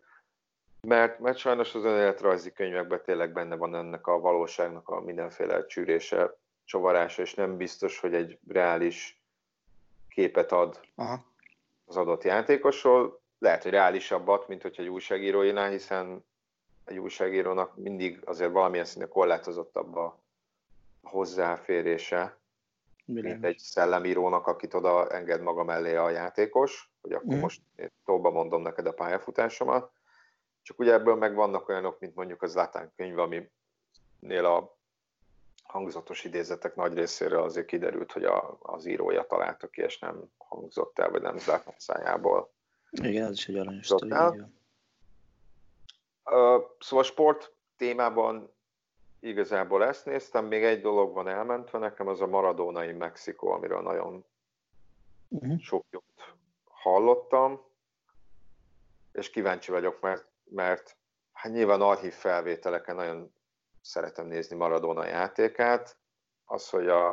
[0.82, 6.38] mert, mert sajnos az önéletrajzi könyvekben tényleg benne van ennek a valóságnak a mindenféle csűrése,
[6.66, 9.22] csavarása, és nem biztos, hogy egy reális
[10.10, 11.26] képet ad Aha.
[11.86, 13.22] az adott játékosról.
[13.40, 16.26] Lehet, hogy reálisabbat, mint hogy egy újságíróinál, hiszen
[16.86, 20.20] egy újságírónak mindig azért valamilyen színű korlátozottabb a
[21.04, 22.39] hozzáférése,
[23.14, 23.39] Bilányos.
[23.39, 27.39] mint egy szellemírónak, akit oda enged maga mellé a játékos, hogy akkor mm.
[27.39, 29.91] most én tóba mondom neked a pályafutásomat.
[30.62, 34.78] Csak ugye ebből meg vannak olyanok, mint mondjuk az Zlátán könyv, aminél a
[35.64, 40.99] hangzatos idézetek nagy részéről azért kiderült, hogy a, az írója találta ki, és nem hangzott
[40.99, 42.51] el, vagy nem Zlátán szájából.
[42.91, 43.88] Igen, ez is egy aranyos
[46.80, 48.53] Szóval sport témában
[49.20, 54.26] igazából ezt néztem, még egy dolog van elmentve nekem, az a maradónai Mexikó, amiről nagyon
[55.28, 55.59] uh-huh.
[55.59, 57.67] sok jót hallottam,
[59.11, 60.97] és kíváncsi vagyok, mert, mert
[61.34, 63.34] hát nyilván archív felvételeken nagyon
[63.82, 65.97] szeretem nézni Maradona játékát,
[66.45, 67.09] az, hogy a,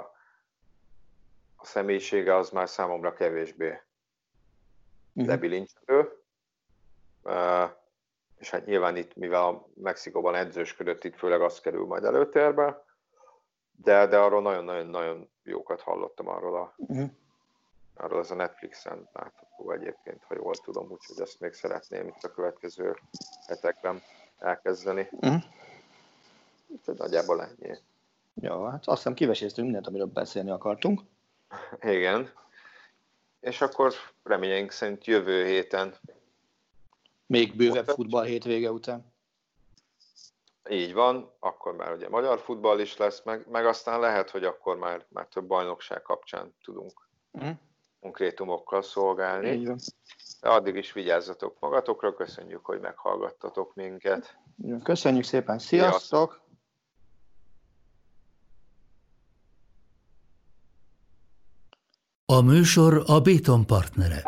[1.56, 5.26] a személyisége az már számomra kevésbé uh-huh.
[5.26, 6.24] lebilincselő,
[7.22, 7.70] uh,
[8.38, 12.84] és hát nyilván itt, mivel a Mexikóban edzősködött, itt főleg az kerül majd előtérbe,
[13.82, 17.10] de, de arról nagyon-nagyon-nagyon jókat hallottam arról a, uh-huh.
[17.94, 22.32] arról az a Netflixen látható egyébként, ha jól tudom, úgyhogy ezt még szeretném itt a
[22.32, 22.96] következő
[23.46, 24.02] hetekben
[24.38, 25.08] elkezdeni.
[25.10, 25.42] Uh-huh.
[26.66, 27.78] Úgyhogy nagyjából ennyi.
[28.34, 31.00] Ja, hát azt hiszem kiveséztünk mindent, amiről beszélni akartunk.
[31.80, 32.30] Igen.
[33.40, 35.94] És akkor reményeink szerint jövő héten
[37.26, 39.14] még bővebb futball hétvége után.
[40.70, 44.76] Így van, akkor már ugye magyar futball is lesz, meg, meg aztán lehet, hogy akkor
[44.76, 47.08] már, már több bajnokság kapcsán tudunk
[47.44, 47.50] mm.
[48.00, 49.50] konkrétumokkal szolgálni.
[49.50, 49.78] Így van.
[50.40, 54.38] De addig is vigyázzatok magatokra, köszönjük, hogy meghallgattatok minket.
[54.82, 56.44] Köszönjük szépen, sziasztok!
[62.28, 64.22] A műsor a Béton partnere.